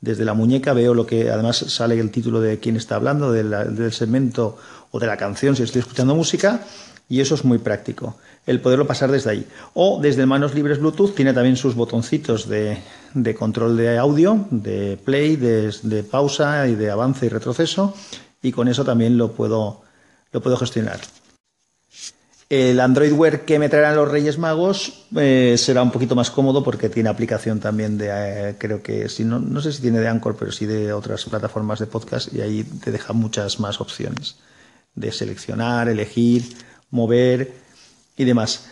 desde 0.00 0.24
la 0.24 0.34
muñeca, 0.34 0.72
veo 0.72 0.94
lo 0.94 1.06
que 1.06 1.30
además 1.30 1.56
sale 1.56 1.98
el 1.98 2.10
título 2.10 2.40
de 2.40 2.58
quién 2.58 2.76
está 2.76 2.96
hablando, 2.96 3.32
del 3.32 3.92
segmento 3.92 4.56
o 4.90 4.98
de 4.98 5.06
la 5.06 5.16
canción 5.16 5.56
si 5.56 5.62
estoy 5.62 5.80
escuchando 5.80 6.14
música 6.14 6.62
y 7.08 7.20
eso 7.20 7.34
es 7.34 7.44
muy 7.44 7.58
práctico 7.58 8.16
el 8.48 8.62
poderlo 8.62 8.86
pasar 8.86 9.12
desde 9.12 9.30
ahí. 9.30 9.46
O 9.74 10.00
desde 10.00 10.24
manos 10.24 10.54
libres 10.54 10.80
Bluetooth 10.80 11.14
tiene 11.14 11.34
también 11.34 11.56
sus 11.56 11.74
botoncitos 11.74 12.48
de, 12.48 12.78
control 13.38 13.76
de 13.76 13.98
audio, 13.98 14.46
de 14.50 14.98
play, 15.04 15.36
de, 15.36 16.02
pausa 16.10 16.66
y 16.66 16.74
de 16.74 16.90
avance 16.90 17.26
y 17.26 17.28
retroceso 17.28 17.94
y 18.40 18.52
con 18.52 18.68
eso 18.68 18.84
también 18.84 19.18
lo 19.18 19.32
puedo, 19.32 19.82
lo 20.32 20.40
puedo 20.40 20.56
gestionar. 20.56 20.98
El 22.48 22.80
Android 22.80 23.12
Wear 23.12 23.44
que 23.44 23.58
me 23.58 23.68
traerán 23.68 23.96
los 23.96 24.10
Reyes 24.10 24.38
Magos 24.38 25.04
eh, 25.16 25.56
será 25.58 25.82
un 25.82 25.90
poquito 25.90 26.14
más 26.14 26.30
cómodo 26.30 26.64
porque 26.64 26.88
tiene 26.88 27.10
aplicación 27.10 27.60
también 27.60 27.98
de, 27.98 28.08
eh, 28.10 28.54
creo 28.56 28.82
que, 28.82 29.10
si 29.10 29.24
no, 29.24 29.38
no 29.38 29.60
sé 29.60 29.70
si 29.70 29.82
tiene 29.82 30.00
de 30.00 30.08
Anchor, 30.08 30.34
pero 30.38 30.50
sí 30.50 30.64
de 30.64 30.94
otras 30.94 31.26
plataformas 31.26 31.78
de 31.78 31.86
podcast 31.86 32.32
y 32.32 32.40
ahí 32.40 32.64
te 32.64 32.90
deja 32.90 33.12
muchas 33.12 33.60
más 33.60 33.82
opciones 33.82 34.38
de 34.94 35.12
seleccionar, 35.12 35.88
elegir, 35.88 36.56
mover 36.90 37.52
y 38.16 38.24
demás. 38.24 38.68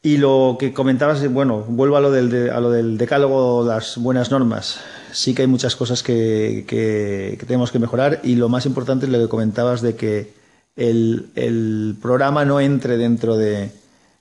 Y 0.00 0.16
lo 0.16 0.56
que 0.58 0.72
comentabas, 0.72 1.30
bueno, 1.30 1.64
vuelvo 1.68 1.96
a 1.96 2.00
lo 2.00 2.10
del, 2.10 2.50
a 2.50 2.60
lo 2.60 2.70
del 2.70 2.96
decálogo, 2.96 3.64
las 3.66 3.98
buenas 3.98 4.30
normas. 4.30 4.80
Sí 5.12 5.34
que 5.34 5.42
hay 5.42 5.48
muchas 5.48 5.76
cosas 5.76 6.02
que, 6.02 6.64
que, 6.68 7.36
tenemos 7.46 7.72
que 7.72 7.78
mejorar 7.78 8.20
y 8.22 8.36
lo 8.36 8.48
más 8.48 8.64
importante 8.64 9.06
es 9.06 9.12
lo 9.12 9.18
que 9.18 9.28
comentabas 9.28 9.82
de 9.82 9.96
que 9.96 10.37
el, 10.78 11.96
programa 12.00 12.44
no 12.44 12.60
entre 12.60 12.96
dentro 12.96 13.36
de, 13.36 13.72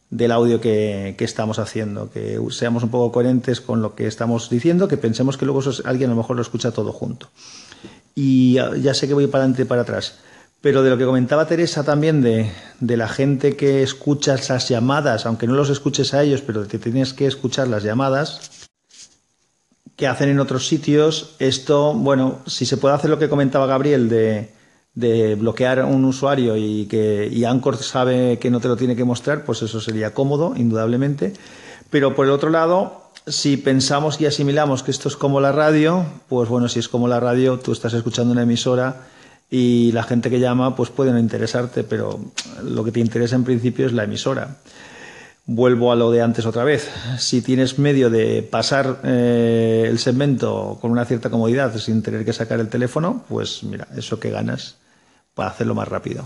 del 0.10 0.32
audio 0.32 0.60
que, 0.60 1.16
que, 1.18 1.24
estamos 1.24 1.60
haciendo, 1.60 2.10
que 2.10 2.40
seamos 2.50 2.84
un 2.84 2.90
poco 2.90 3.12
coherentes 3.12 3.62
con 3.62 3.82
lo 3.82 3.96
que 3.96 4.08
estamos 4.08 4.50
diciendo, 4.50 4.88
que 4.88 4.98
pensemos 4.98 5.38
que 5.38 5.46
luego 5.46 5.62
alguien 5.86 6.10
a 6.10 6.14
lo 6.14 6.18
mejor 6.18 6.36
lo 6.36 6.42
escucha 6.42 6.72
todo 6.72 6.92
junto. 6.92 7.30
Y 8.16 8.54
ya 8.54 8.94
sé 8.96 9.08
que 9.08 9.14
voy 9.14 9.28
para 9.28 9.44
adelante 9.44 9.62
y 9.62 9.66
para 9.66 9.84
atrás. 9.84 10.18
Pero 10.60 10.82
de 10.82 10.90
lo 10.90 10.98
que 10.98 11.06
comentaba 11.06 11.46
Teresa 11.46 11.84
también 11.84 12.22
de, 12.24 12.52
la 12.80 13.08
gente 13.08 13.56
que 13.56 13.84
escucha 13.84 14.34
esas 14.34 14.68
llamadas, 14.68 15.28
aunque 15.28 15.46
no 15.46 15.54
los 15.54 15.70
escuches 15.70 16.16
a 16.16 16.24
ellos, 16.24 16.42
pero 16.42 16.66
te 16.66 16.80
tienes 16.80 17.14
que 17.14 17.28
escuchar 17.28 17.68
las 17.68 17.84
llamadas 17.84 18.68
que 19.96 20.08
hacen 20.08 20.30
en 20.30 20.40
otros 20.40 20.68
sitios, 20.68 21.36
esto, 21.40 21.94
bueno, 21.94 22.40
si 22.46 22.66
se 22.66 22.78
puede 22.78 22.96
hacer 22.96 23.10
lo 23.10 23.18
que 23.18 23.30
comentaba 23.30 23.66
Gabriel 23.66 24.10
de, 24.10 24.52
de 24.98 25.36
bloquear 25.36 25.86
un 25.86 26.06
usuario 26.06 26.58
y 26.58 26.88
que 26.88 27.30
y 27.32 27.44
Anchor 27.46 27.78
sabe 27.78 28.40
que 28.40 28.50
no 28.50 28.60
te 28.60 28.68
lo 28.68 28.76
tiene 28.76 28.96
que 28.96 29.04
mostrar, 29.04 29.46
pues 29.46 29.62
eso 29.62 29.80
sería 29.80 30.16
cómodo, 30.16 30.56
indudablemente. 30.58 31.34
Pero 31.92 32.16
por 32.16 32.26
el 32.26 32.32
otro 32.32 32.50
lado, 32.50 33.12
si 33.28 33.58
pensamos 33.58 34.20
y 34.20 34.26
asimilamos 34.26 34.82
que 34.82 34.90
esto 34.90 35.08
es 35.08 35.16
como 35.16 35.40
la 35.40 35.52
radio, 35.52 36.04
pues 36.28 36.50
bueno, 36.50 36.68
si 36.68 36.80
es 36.80 36.90
como 36.90 37.08
la 37.08 37.20
radio, 37.20 37.60
tú 37.60 37.74
estás 37.74 37.94
escuchando 37.94 38.32
una 38.32 38.42
emisora 38.42 39.06
y 39.52 39.92
la 39.92 40.02
gente 40.02 40.32
que 40.32 40.40
llama 40.40 40.76
pues 40.76 40.90
puede 40.90 41.12
no 41.12 41.20
interesarte, 41.20 41.84
pero 41.84 42.20
lo 42.64 42.84
que 42.84 42.92
te 42.92 43.00
interesa 43.00 43.36
en 43.36 43.44
principio 43.44 43.86
es 43.86 43.94
la 43.94 44.06
emisora. 44.06 44.58
Vuelvo 45.46 45.92
a 45.92 45.96
lo 45.96 46.10
de 46.10 46.24
antes 46.24 46.48
otra 46.48 46.64
vez. 46.64 46.90
Si 47.20 47.44
tienes 47.44 47.78
medio 47.78 48.10
de 48.10 48.42
pasar 48.42 49.02
eh, 49.04 49.86
el 49.88 50.00
segmento 50.00 50.80
con 50.82 50.90
una 50.90 51.06
cierta 51.06 51.30
comodidad 51.30 51.78
sin 51.78 52.02
tener 52.02 52.26
que 52.26 52.34
sacar 52.34 52.60
el 52.60 52.68
teléfono, 52.68 53.24
pues 53.30 53.64
mira, 53.64 53.88
eso 53.96 54.20
que 54.20 54.32
ganas 54.32 54.78
para 55.38 55.52
hacerlo 55.52 55.74
más 55.74 55.88
rápido. 55.88 56.26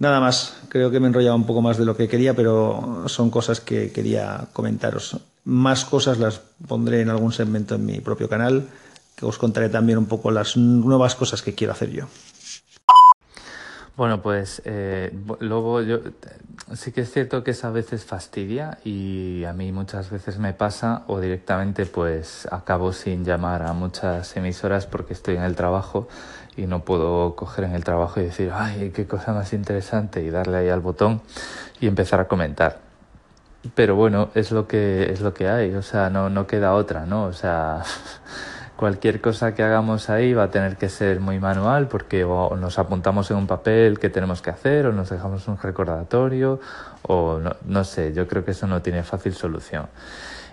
Nada 0.00 0.18
más, 0.18 0.56
creo 0.68 0.90
que 0.90 0.98
me 0.98 1.06
he 1.06 1.08
enrollado 1.08 1.36
un 1.36 1.46
poco 1.46 1.62
más 1.62 1.76
de 1.76 1.84
lo 1.84 1.96
que 1.96 2.08
quería, 2.08 2.34
pero 2.34 3.04
son 3.06 3.30
cosas 3.30 3.60
que 3.60 3.92
quería 3.92 4.48
comentaros. 4.52 5.18
Más 5.44 5.84
cosas 5.84 6.18
las 6.18 6.40
pondré 6.66 7.00
en 7.00 7.10
algún 7.10 7.32
segmento 7.32 7.76
en 7.76 7.86
mi 7.86 8.00
propio 8.00 8.28
canal 8.28 8.68
que 9.14 9.26
os 9.26 9.36
contaré 9.36 9.68
también 9.68 9.98
un 9.98 10.06
poco 10.06 10.30
las 10.30 10.56
nuevas 10.56 11.16
cosas 11.16 11.42
que 11.42 11.54
quiero 11.54 11.72
hacer 11.72 11.90
yo. 11.90 12.06
Bueno, 13.96 14.22
pues 14.22 14.62
eh, 14.64 15.12
luego 15.40 15.82
yo 15.82 15.98
sí 16.74 16.92
que 16.92 17.00
es 17.00 17.10
cierto 17.10 17.42
que 17.42 17.50
esa 17.50 17.66
a 17.66 17.70
veces 17.72 18.04
fastidia 18.04 18.78
y 18.84 19.42
a 19.42 19.52
mí 19.52 19.72
muchas 19.72 20.10
veces 20.10 20.38
me 20.38 20.52
pasa 20.52 21.02
o 21.08 21.18
directamente 21.18 21.84
pues 21.84 22.46
acabo 22.52 22.92
sin 22.92 23.24
llamar 23.24 23.62
a 23.62 23.72
muchas 23.72 24.36
emisoras 24.36 24.86
porque 24.86 25.14
estoy 25.14 25.34
en 25.34 25.42
el 25.42 25.56
trabajo 25.56 26.06
y 26.58 26.66
no 26.66 26.80
puedo 26.80 27.36
coger 27.36 27.64
en 27.64 27.74
el 27.74 27.84
trabajo 27.84 28.20
y 28.20 28.24
decir, 28.24 28.50
ay, 28.52 28.90
qué 28.94 29.06
cosa 29.06 29.32
más 29.32 29.52
interesante 29.52 30.22
y 30.22 30.30
darle 30.30 30.58
ahí 30.58 30.68
al 30.68 30.80
botón 30.80 31.22
y 31.80 31.86
empezar 31.86 32.20
a 32.20 32.26
comentar. 32.26 32.80
Pero 33.74 33.94
bueno, 33.96 34.30
es 34.34 34.50
lo 34.50 34.66
que 34.66 35.12
es 35.12 35.20
lo 35.20 35.34
que 35.34 35.48
hay, 35.48 35.74
o 35.74 35.82
sea, 35.82 36.10
no 36.10 36.28
no 36.30 36.46
queda 36.46 36.74
otra, 36.74 37.06
¿no? 37.06 37.24
O 37.24 37.32
sea, 37.32 37.82
cualquier 38.76 39.20
cosa 39.20 39.54
que 39.54 39.62
hagamos 39.62 40.10
ahí 40.10 40.34
va 40.34 40.44
a 40.44 40.50
tener 40.50 40.76
que 40.76 40.88
ser 40.88 41.20
muy 41.20 41.40
manual 41.40 41.88
porque 41.88 42.24
o 42.24 42.56
nos 42.56 42.78
apuntamos 42.78 43.30
en 43.30 43.36
un 43.36 43.46
papel 43.46 43.98
que 43.98 44.08
tenemos 44.08 44.42
que 44.42 44.50
hacer 44.50 44.86
o 44.86 44.92
nos 44.92 45.10
dejamos 45.10 45.48
un 45.48 45.58
recordatorio 45.58 46.60
o 47.02 47.40
no, 47.64 47.84
sé, 47.84 48.12
yo 48.12 48.28
creo 48.28 48.44
que 48.44 48.52
eso 48.52 48.66
no 48.66 48.82
tiene 48.82 49.02
fácil 49.02 49.34
solución. 49.34 49.86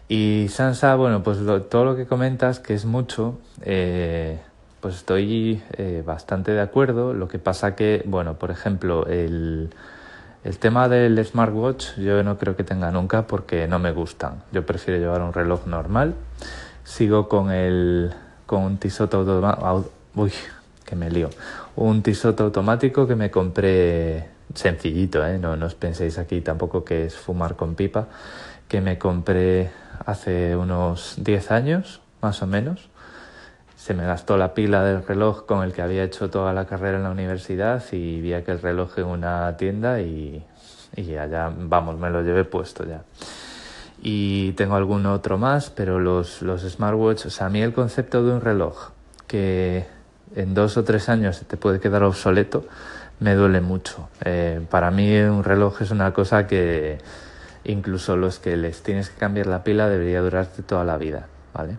Y 0.08 0.48
Sansa, 0.50 0.96
bueno, 0.96 1.24
pues 1.24 1.38
todo 1.70 1.86
lo 1.86 1.96
que 1.96 2.06
comentas, 2.06 2.60
que 2.60 2.74
es 2.74 2.86
mucho, 2.86 3.40
eh, 3.62 4.40
pues 4.86 4.98
estoy 4.98 5.64
eh, 5.80 6.04
bastante 6.06 6.52
de 6.52 6.62
acuerdo. 6.62 7.16
Lo 7.16 7.28
que 7.28 7.40
pasa 7.40 7.76
que, 7.76 8.04
bueno, 8.06 8.36
por 8.36 8.52
ejemplo, 8.52 9.08
el, 9.08 9.72
el 10.44 10.58
tema 10.60 10.88
del 10.88 11.26
smartwatch 11.26 11.98
yo 11.98 12.22
no 12.22 12.38
creo 12.38 12.56
que 12.56 12.64
tenga 12.64 12.92
nunca 12.92 13.26
porque 13.26 13.68
no 13.68 13.80
me 13.80 13.92
gustan. 13.92 14.44
Yo 14.52 14.64
prefiero 14.64 15.00
llevar 15.00 15.24
un 15.24 15.34
reloj 15.34 15.66
normal 15.66 16.14
sigo 16.84 17.28
con 17.28 17.52
el 17.52 18.14
con 18.46 18.62
un 18.62 18.78
tisoto 18.78 19.18
automático 19.18 19.90
uy 20.14 20.32
que 20.86 20.96
me 20.96 21.10
lío 21.10 21.32
un 21.76 22.04
tisoto 22.04 22.44
automático 22.44 23.08
que 23.08 23.16
me 23.16 23.32
compré 23.32 24.30
sencillito 24.54 25.26
¿eh? 25.26 25.40
no, 25.40 25.58
no 25.58 25.66
os 25.66 25.74
penséis 25.74 26.20
aquí 26.20 26.42
tampoco 26.42 26.86
que 26.86 27.08
es 27.08 27.16
fumar 27.16 27.56
con 27.56 27.74
pipa 27.74 28.08
que 28.68 28.82
me 28.82 29.00
compré 29.00 29.72
hace 30.06 30.56
unos 30.56 31.16
10 31.18 31.52
años 31.52 32.02
más 32.22 32.44
o 32.44 32.48
menos 32.48 32.90
se 33.86 33.94
me 33.94 34.04
gastó 34.04 34.36
la 34.36 34.56
pila 34.56 34.84
del 34.84 35.06
reloj 35.06 35.46
con 35.46 35.64
el 35.64 35.72
que 35.72 35.84
había 35.84 36.04
hecho 36.04 36.32
toda 36.32 36.54
la 36.54 36.66
carrera 36.66 36.98
en 36.98 37.04
la 37.04 37.12
universidad 37.12 37.84
y 37.92 38.20
vi 38.20 38.34
aquel 38.34 38.60
reloj 38.60 38.98
en 38.98 39.06
una 39.06 39.56
tienda 39.58 40.02
y, 40.02 40.44
y 40.96 41.16
allá 41.18 41.54
vamos 41.56 42.00
me 42.00 42.10
lo 42.10 42.24
llevé 42.24 42.46
puesto 42.46 42.84
ya 42.84 43.04
y 44.02 44.54
tengo 44.54 44.76
algún 44.76 45.06
otro 45.06 45.38
más, 45.38 45.70
pero 45.70 46.00
los, 46.00 46.42
los 46.42 46.62
smartwatches, 46.62 47.28
o 47.28 47.30
sea, 47.30 47.46
a 47.46 47.50
mí 47.52 47.62
el 47.62 47.74
concepto 47.74 48.24
de 48.24 48.34
un 48.34 48.42
reloj 48.42 48.90
que 49.28 49.86
en 50.36 50.56
dos 50.56 50.78
o 50.78 50.84
tres 50.84 51.08
años 51.08 51.44
te 51.48 51.56
puede 51.56 51.80
quedar 51.80 52.02
obsoleto, 52.04 52.66
me 53.20 53.36
duele 53.36 53.62
mucho. 53.62 54.10
Eh, 54.24 54.66
para 54.72 54.90
mí 54.90 55.16
un 55.20 55.44
reloj 55.44 55.82
es 55.84 55.92
una 55.92 56.12
cosa 56.12 56.48
que 56.48 56.98
incluso 57.64 58.18
los 58.18 58.40
que 58.40 58.58
les 58.58 58.82
tienes 58.82 59.10
que 59.12 59.18
cambiar 59.18 59.46
la 59.46 59.64
pila 59.64 59.88
debería 59.90 60.22
durarte 60.22 60.64
toda 60.64 60.84
la 60.84 60.98
vida, 60.98 61.28
¿vale? 61.54 61.78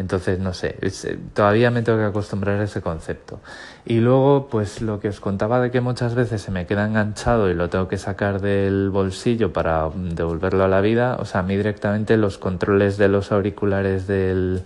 Entonces, 0.00 0.38
no 0.38 0.54
sé, 0.54 0.76
eh, 0.80 1.18
todavía 1.34 1.70
me 1.70 1.82
tengo 1.82 1.98
que 1.98 2.04
acostumbrar 2.04 2.58
a 2.58 2.64
ese 2.64 2.80
concepto. 2.80 3.40
Y 3.84 4.00
luego, 4.00 4.48
pues 4.50 4.80
lo 4.80 4.98
que 4.98 5.08
os 5.08 5.20
contaba 5.20 5.60
de 5.60 5.70
que 5.70 5.82
muchas 5.82 6.14
veces 6.14 6.40
se 6.40 6.50
me 6.50 6.66
queda 6.66 6.86
enganchado 6.86 7.50
y 7.50 7.54
lo 7.54 7.68
tengo 7.68 7.86
que 7.86 7.98
sacar 7.98 8.40
del 8.40 8.88
bolsillo 8.90 9.52
para 9.52 9.86
mm, 9.88 10.14
devolverlo 10.14 10.64
a 10.64 10.68
la 10.68 10.80
vida, 10.80 11.16
o 11.20 11.26
sea, 11.26 11.40
a 11.40 11.42
mí 11.42 11.56
directamente 11.56 12.16
los 12.16 12.38
controles 12.38 12.96
de 12.96 13.08
los 13.08 13.30
auriculares 13.30 14.06
del, 14.06 14.62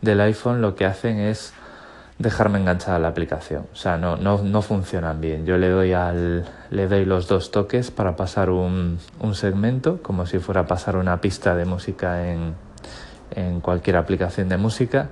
del 0.00 0.20
iPhone 0.20 0.60
lo 0.60 0.76
que 0.76 0.86
hacen 0.86 1.18
es 1.18 1.52
dejarme 2.18 2.60
enganchada 2.60 3.00
la 3.00 3.08
aplicación. 3.08 3.66
O 3.72 3.76
sea, 3.76 3.96
no, 3.96 4.16
no, 4.16 4.42
no 4.42 4.62
funcionan 4.62 5.20
bien. 5.20 5.44
Yo 5.44 5.58
le 5.58 5.70
doy 5.70 5.92
al, 5.92 6.44
le 6.70 6.86
doy 6.86 7.04
los 7.04 7.26
dos 7.26 7.50
toques 7.50 7.90
para 7.90 8.14
pasar 8.14 8.50
un, 8.50 8.98
un 9.18 9.34
segmento, 9.34 10.00
como 10.02 10.24
si 10.26 10.38
fuera 10.38 10.62
a 10.62 10.66
pasar 10.66 10.96
una 10.96 11.20
pista 11.20 11.56
de 11.56 11.64
música 11.64 12.30
en, 12.30 12.54
en 13.32 13.60
cualquier 13.60 13.96
aplicación 13.96 14.48
de 14.48 14.56
música 14.56 15.10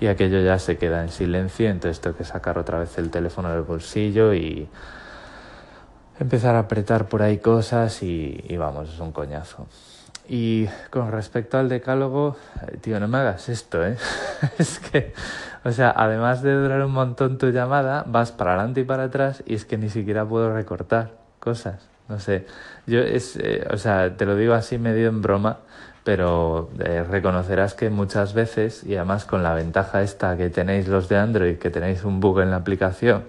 y 0.00 0.06
aquello 0.06 0.40
ya 0.40 0.58
se 0.58 0.78
queda 0.78 1.02
en 1.02 1.08
silencio, 1.08 1.68
entonces 1.68 2.00
tengo 2.00 2.16
que 2.16 2.24
sacar 2.24 2.58
otra 2.58 2.78
vez 2.78 2.98
el 2.98 3.10
teléfono 3.10 3.50
del 3.50 3.62
bolsillo 3.62 4.32
y 4.34 4.68
empezar 6.20 6.54
a 6.54 6.60
apretar 6.60 7.08
por 7.08 7.22
ahí 7.22 7.38
cosas 7.38 8.02
y, 8.02 8.44
y 8.48 8.56
vamos, 8.56 8.92
es 8.92 9.00
un 9.00 9.12
coñazo. 9.12 9.66
Y 10.28 10.66
con 10.90 11.10
respecto 11.10 11.56
al 11.56 11.70
decálogo, 11.70 12.36
eh, 12.66 12.76
tío, 12.76 13.00
no 13.00 13.08
me 13.08 13.18
hagas 13.18 13.48
esto, 13.48 13.84
¿eh? 13.84 13.96
es 14.58 14.78
que, 14.78 15.14
o 15.64 15.72
sea, 15.72 15.92
además 15.96 16.42
de 16.42 16.52
durar 16.52 16.84
un 16.84 16.92
montón 16.92 17.38
tu 17.38 17.50
llamada, 17.50 18.04
vas 18.06 18.30
para 18.30 18.52
adelante 18.52 18.82
y 18.82 18.84
para 18.84 19.04
atrás 19.04 19.42
y 19.46 19.54
es 19.54 19.64
que 19.64 19.78
ni 19.78 19.88
siquiera 19.88 20.26
puedo 20.26 20.52
recortar 20.52 21.12
cosas. 21.40 21.88
No 22.08 22.20
sé, 22.20 22.46
yo 22.86 23.00
es, 23.00 23.36
eh, 23.36 23.66
o 23.70 23.76
sea, 23.76 24.16
te 24.16 24.26
lo 24.26 24.36
digo 24.36 24.54
así 24.54 24.78
medio 24.78 25.08
en 25.08 25.22
broma, 25.22 25.58
pero 26.08 26.70
eh, 26.78 27.04
reconocerás 27.04 27.74
que 27.74 27.90
muchas 27.90 28.32
veces, 28.32 28.82
y 28.82 28.96
además 28.96 29.26
con 29.26 29.42
la 29.42 29.52
ventaja 29.52 30.00
esta 30.00 30.38
que 30.38 30.48
tenéis 30.48 30.88
los 30.88 31.06
de 31.10 31.18
Android, 31.18 31.58
que 31.58 31.68
tenéis 31.68 32.02
un 32.02 32.18
bug 32.18 32.40
en 32.40 32.50
la 32.50 32.56
aplicación 32.56 33.24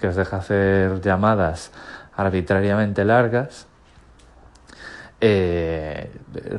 que 0.00 0.08
os 0.08 0.16
deja 0.16 0.38
hacer 0.38 1.02
llamadas 1.02 1.70
arbitrariamente 2.16 3.04
largas, 3.04 3.66
eh, 5.20 6.10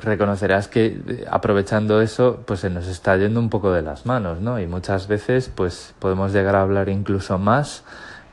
reconocerás 0.04 0.67
que 0.67 0.86
eh, 0.86 1.25
aprovechando 1.32 1.99
eso, 1.99 2.43
pues 2.45 2.60
se 2.60 2.69
nos 2.69 2.86
está 2.86 3.17
yendo 3.17 3.39
un 3.39 3.49
poco 3.49 3.71
de 3.71 3.82
las 3.82 4.06
manos, 4.06 4.41
¿no? 4.41 4.60
Y 4.60 4.67
muchas 4.67 5.08
veces, 5.08 5.49
pues 5.49 5.95
podemos 5.97 6.32
llegar 6.32 6.56
a 6.58 6.62
hablar 6.62 6.89
incluso 6.89 7.39
más 7.39 7.84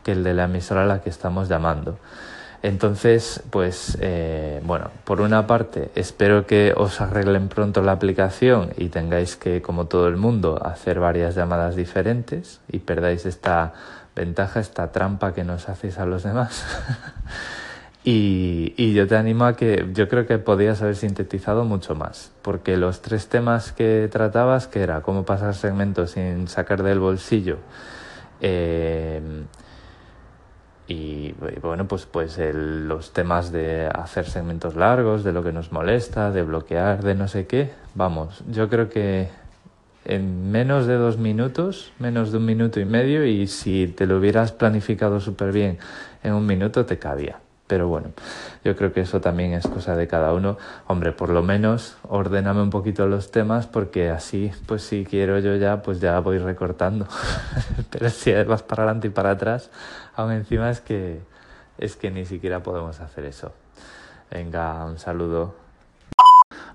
que 0.04 0.12
el 0.12 0.22
de 0.22 0.34
la 0.34 0.44
emisora 0.44 0.82
a 0.82 0.86
la 0.86 1.00
que 1.00 1.08
estamos 1.08 1.48
llamando. 1.48 1.96
Entonces, 2.62 3.42
pues, 3.50 3.98
eh, 4.00 4.60
bueno, 4.64 4.90
por 5.04 5.20
una 5.20 5.48
parte, 5.48 5.90
espero 5.96 6.46
que 6.46 6.72
os 6.76 7.00
arreglen 7.00 7.48
pronto 7.48 7.82
la 7.82 7.92
aplicación 7.92 8.70
y 8.76 8.88
tengáis 8.88 9.34
que, 9.34 9.60
como 9.60 9.86
todo 9.86 10.06
el 10.06 10.16
mundo, 10.16 10.64
hacer 10.64 11.00
varias 11.00 11.34
llamadas 11.34 11.74
diferentes 11.74 12.60
y 12.68 12.78
perdáis 12.78 13.26
esta 13.26 13.72
ventaja, 14.14 14.60
esta 14.60 14.92
trampa 14.92 15.34
que 15.34 15.42
nos 15.42 15.68
hacéis 15.68 15.98
a 15.98 16.06
los 16.06 16.22
demás. 16.22 16.64
Y, 18.04 18.74
y, 18.76 18.94
yo 18.94 19.06
te 19.06 19.14
animo 19.14 19.44
a 19.44 19.54
que 19.54 19.88
yo 19.92 20.08
creo 20.08 20.26
que 20.26 20.36
podías 20.38 20.82
haber 20.82 20.96
sintetizado 20.96 21.64
mucho 21.64 21.94
más, 21.94 22.32
porque 22.42 22.76
los 22.76 23.00
tres 23.00 23.28
temas 23.28 23.70
que 23.70 24.08
tratabas, 24.10 24.66
que 24.66 24.80
era 24.80 25.02
cómo 25.02 25.24
pasar 25.24 25.54
segmentos 25.54 26.10
sin 26.10 26.48
sacar 26.48 26.82
del 26.82 26.98
bolsillo, 26.98 27.58
eh, 28.40 29.20
y 30.92 31.34
bueno, 31.62 31.88
pues, 31.88 32.06
pues 32.06 32.38
el, 32.38 32.86
los 32.86 33.12
temas 33.12 33.50
de 33.50 33.86
hacer 33.86 34.26
segmentos 34.26 34.76
largos, 34.76 35.24
de 35.24 35.32
lo 35.32 35.42
que 35.42 35.52
nos 35.52 35.72
molesta, 35.72 36.30
de 36.30 36.42
bloquear, 36.42 37.02
de 37.02 37.14
no 37.14 37.28
sé 37.28 37.46
qué, 37.46 37.70
vamos, 37.94 38.42
yo 38.50 38.68
creo 38.68 38.90
que 38.90 39.28
en 40.04 40.50
menos 40.50 40.86
de 40.86 40.94
dos 40.94 41.16
minutos, 41.16 41.92
menos 41.98 42.32
de 42.32 42.38
un 42.38 42.44
minuto 42.44 42.80
y 42.80 42.84
medio, 42.84 43.24
y 43.24 43.46
si 43.46 43.86
te 43.86 44.06
lo 44.06 44.18
hubieras 44.18 44.52
planificado 44.52 45.20
súper 45.20 45.52
bien 45.52 45.78
en 46.22 46.34
un 46.34 46.44
minuto, 46.44 46.84
te 46.84 46.98
cabía. 46.98 47.41
Pero 47.72 47.88
bueno, 47.88 48.10
yo 48.64 48.76
creo 48.76 48.92
que 48.92 49.00
eso 49.00 49.22
también 49.22 49.54
es 49.54 49.66
cosa 49.66 49.96
de 49.96 50.06
cada 50.06 50.34
uno. 50.34 50.58
Hombre, 50.88 51.12
por 51.12 51.30
lo 51.30 51.42
menos 51.42 51.96
ordéname 52.06 52.60
un 52.60 52.68
poquito 52.68 53.06
los 53.06 53.30
temas 53.30 53.66
porque 53.66 54.10
así, 54.10 54.52
pues 54.66 54.82
si 54.82 55.06
quiero 55.06 55.38
yo 55.38 55.56
ya, 55.56 55.80
pues 55.80 55.98
ya 55.98 56.20
voy 56.20 56.36
recortando. 56.36 57.06
Pero 57.90 58.10
si 58.10 58.30
vas 58.44 58.62
para 58.62 58.82
adelante 58.82 59.06
y 59.08 59.10
para 59.10 59.30
atrás, 59.30 59.70
aún 60.14 60.32
encima 60.32 60.68
es 60.68 60.82
que 60.82 61.22
es 61.78 61.96
que 61.96 62.10
ni 62.10 62.26
siquiera 62.26 62.62
podemos 62.62 63.00
hacer 63.00 63.24
eso. 63.24 63.54
Venga, 64.30 64.84
un 64.84 64.98
saludo. 64.98 65.61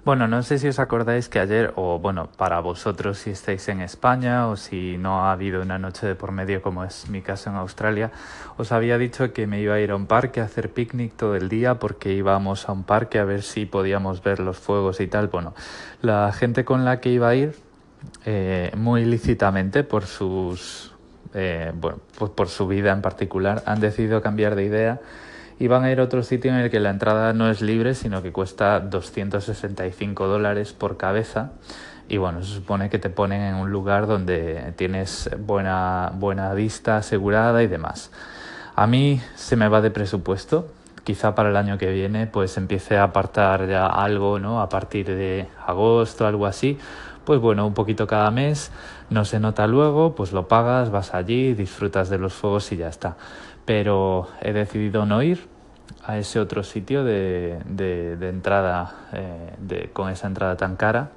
Bueno, 0.08 0.30
no 0.30 0.42
sé 0.42 0.58
si 0.58 0.70
os 0.70 0.80
acordáis 0.80 1.28
que 1.28 1.38
ayer, 1.38 1.74
o 1.76 2.00
bueno, 2.00 2.30
para 2.38 2.62
vosotros 2.62 3.18
si 3.18 3.32
estáis 3.32 3.68
en 3.68 3.82
España 3.82 4.48
o 4.48 4.56
si 4.56 4.98
no 4.98 5.26
ha 5.26 5.34
habido 5.34 5.62
una 5.62 5.80
noche 5.80 6.08
de 6.08 6.16
por 6.16 6.32
medio 6.32 6.62
como 6.62 6.86
es 6.86 7.10
mi 7.10 7.22
caso 7.22 7.50
en 7.50 7.58
Australia, 7.58 8.12
os 8.56 8.72
había 8.72 8.98
dicho 8.98 9.34
que 9.34 9.48
me 9.48 9.60
iba 9.60 9.74
a 9.74 9.82
ir 9.82 9.92
a 9.92 9.98
un 9.98 10.06
parque 10.06 10.40
a 10.40 10.46
hacer 10.46 10.72
picnic 10.72 11.18
todo 11.18 11.36
el 11.36 11.50
día 11.50 11.78
porque 11.78 12.14
íbamos 12.14 12.70
a 12.70 12.72
un 12.72 12.86
parque 12.86 13.20
a 13.20 13.26
ver 13.26 13.42
si 13.42 13.66
podíamos 13.66 14.24
ver 14.24 14.40
los 14.40 14.58
fuegos 14.58 15.02
y 15.02 15.08
tal. 15.08 15.28
Bueno, 15.28 15.54
la 16.02 16.32
gente 16.32 16.64
con 16.64 16.86
la 16.86 17.02
que 17.02 17.10
iba 17.10 17.28
a 17.28 17.36
ir, 17.36 17.58
eh, 18.24 18.72
muy 18.78 19.04
lícitamente 19.04 19.84
por 19.84 20.06
sus, 20.06 20.96
eh, 21.34 21.74
bueno, 21.76 22.00
pues 22.18 22.32
por 22.32 22.48
su 22.48 22.66
vida 22.66 22.94
en 22.94 23.02
particular, 23.02 23.62
han 23.66 23.82
decidido 23.82 24.22
cambiar 24.22 24.56
de 24.56 24.64
idea 24.64 25.02
y 25.60 25.68
van 25.68 25.84
a 25.84 25.92
ir 25.92 26.00
a 26.00 26.04
otro 26.04 26.24
sitio 26.24 26.52
en 26.52 26.58
el 26.58 26.70
que 26.70 26.80
la 26.80 26.92
entrada 26.92 27.34
no 27.34 27.50
es 27.50 27.62
libre, 27.62 27.96
sino 27.96 28.22
que 28.22 28.32
cuesta 28.32 28.80
265 28.80 30.28
dólares 30.28 30.74
por 30.74 30.98
cabeza. 30.98 31.52
Y 32.10 32.18
bueno, 32.18 32.44
se 32.44 32.54
supone 32.54 32.90
que 32.90 33.00
te 33.00 33.10
ponen 33.10 33.42
en 33.42 33.56
un 33.56 33.72
lugar 33.72 34.08
donde 34.08 34.74
tienes 34.76 35.30
buena, 35.40 36.12
buena 36.14 36.54
vista 36.54 36.98
asegurada 36.98 37.64
y 37.64 37.68
demás. 37.68 38.12
A 38.76 38.88
mí 38.88 39.20
se 39.36 39.56
me 39.56 39.68
va 39.68 39.82
de 39.82 39.92
presupuesto. 39.92 40.68
Quizá 41.04 41.36
para 41.36 41.50
el 41.50 41.58
año 41.58 41.78
que 41.78 41.90
viene 41.92 42.28
pues 42.28 42.58
empiece 42.58 42.98
a 42.98 43.04
apartar 43.04 43.68
ya 43.68 43.88
algo, 43.88 44.40
¿no? 44.40 44.62
A 44.62 44.70
partir 44.70 45.08
de 45.08 45.48
agosto, 45.66 46.28
algo 46.28 46.46
así. 46.46 46.78
Pues 47.26 47.42
bueno, 47.42 47.66
un 47.66 47.74
poquito 47.74 48.08
cada 48.08 48.32
mes, 48.32 48.72
no 49.10 49.26
se 49.26 49.40
nota 49.40 49.68
luego, 49.68 50.16
pues 50.16 50.32
lo 50.32 50.48
pagas, 50.48 50.92
vas 50.92 51.14
allí, 51.14 51.54
disfrutas 51.54 52.10
de 52.10 52.20
los 52.20 52.34
fuegos 52.34 52.72
y 52.72 52.78
ya 52.78 52.88
está 52.88 53.18
pero 53.68 54.30
he 54.40 54.54
decidido 54.54 55.06
no 55.06 55.22
ir 55.22 55.46
a 56.06 56.18
ese 56.18 56.40
otro 56.40 56.64
sitio 56.64 57.04
de, 57.04 57.60
de, 57.66 58.16
de 58.16 58.30
entrada, 58.30 58.96
eh, 59.12 59.54
de, 59.60 59.90
con 59.92 60.10
esa 60.10 60.28
entrada 60.28 60.56
tan 60.56 60.78
cara. 60.78 61.10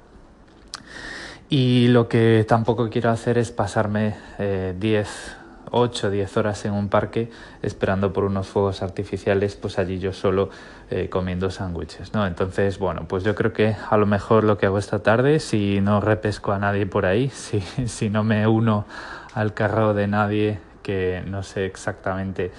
Y 1.49 1.87
lo 1.87 2.09
que 2.09 2.45
tampoco 2.45 2.89
quiero 2.89 3.09
hacer 3.09 3.37
es 3.37 3.51
pasarme 3.51 4.15
eh, 4.37 4.75
10, 4.77 5.37
8, 5.71 6.11
10 6.11 6.37
horas 6.37 6.65
en 6.65 6.73
un 6.73 6.89
parque 6.89 7.31
esperando 7.61 8.11
por 8.11 8.25
unos 8.25 8.47
fuegos 8.47 8.83
artificiales, 8.83 9.55
pues 9.55 9.79
allí 9.79 9.99
yo 9.99 10.11
solo 10.11 10.49
eh, 10.89 11.07
comiendo 11.07 11.51
sándwiches, 11.51 12.13
¿no? 12.13 12.27
Entonces, 12.27 12.79
bueno, 12.79 13.05
pues 13.07 13.23
yo 13.23 13.33
creo 13.33 13.53
que 13.53 13.77
a 13.89 13.95
lo 13.95 14.05
mejor 14.05 14.43
lo 14.43 14.57
que 14.57 14.65
hago 14.65 14.77
esta 14.77 14.99
tarde, 14.99 15.39
si 15.39 15.79
no 15.79 16.01
repesco 16.01 16.51
a 16.51 16.59
nadie 16.59 16.85
por 16.85 17.05
ahí, 17.05 17.29
si, 17.33 17.61
si 17.61 18.09
no 18.09 18.25
me 18.25 18.45
uno 18.45 18.85
al 19.33 19.53
carro 19.53 19.93
de 19.93 20.07
nadie 20.07 20.70
que 20.81 21.23
no 21.25 21.43
sé 21.43 21.65
exactamente. 21.65 22.51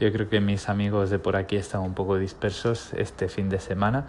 Yo 0.00 0.12
creo 0.12 0.28
que 0.28 0.40
mis 0.40 0.68
amigos 0.68 1.10
de 1.10 1.18
por 1.18 1.36
aquí 1.36 1.56
están 1.56 1.80
un 1.80 1.94
poco 1.94 2.16
dispersos 2.16 2.92
este 2.94 3.28
fin 3.28 3.48
de 3.48 3.60
semana. 3.60 4.06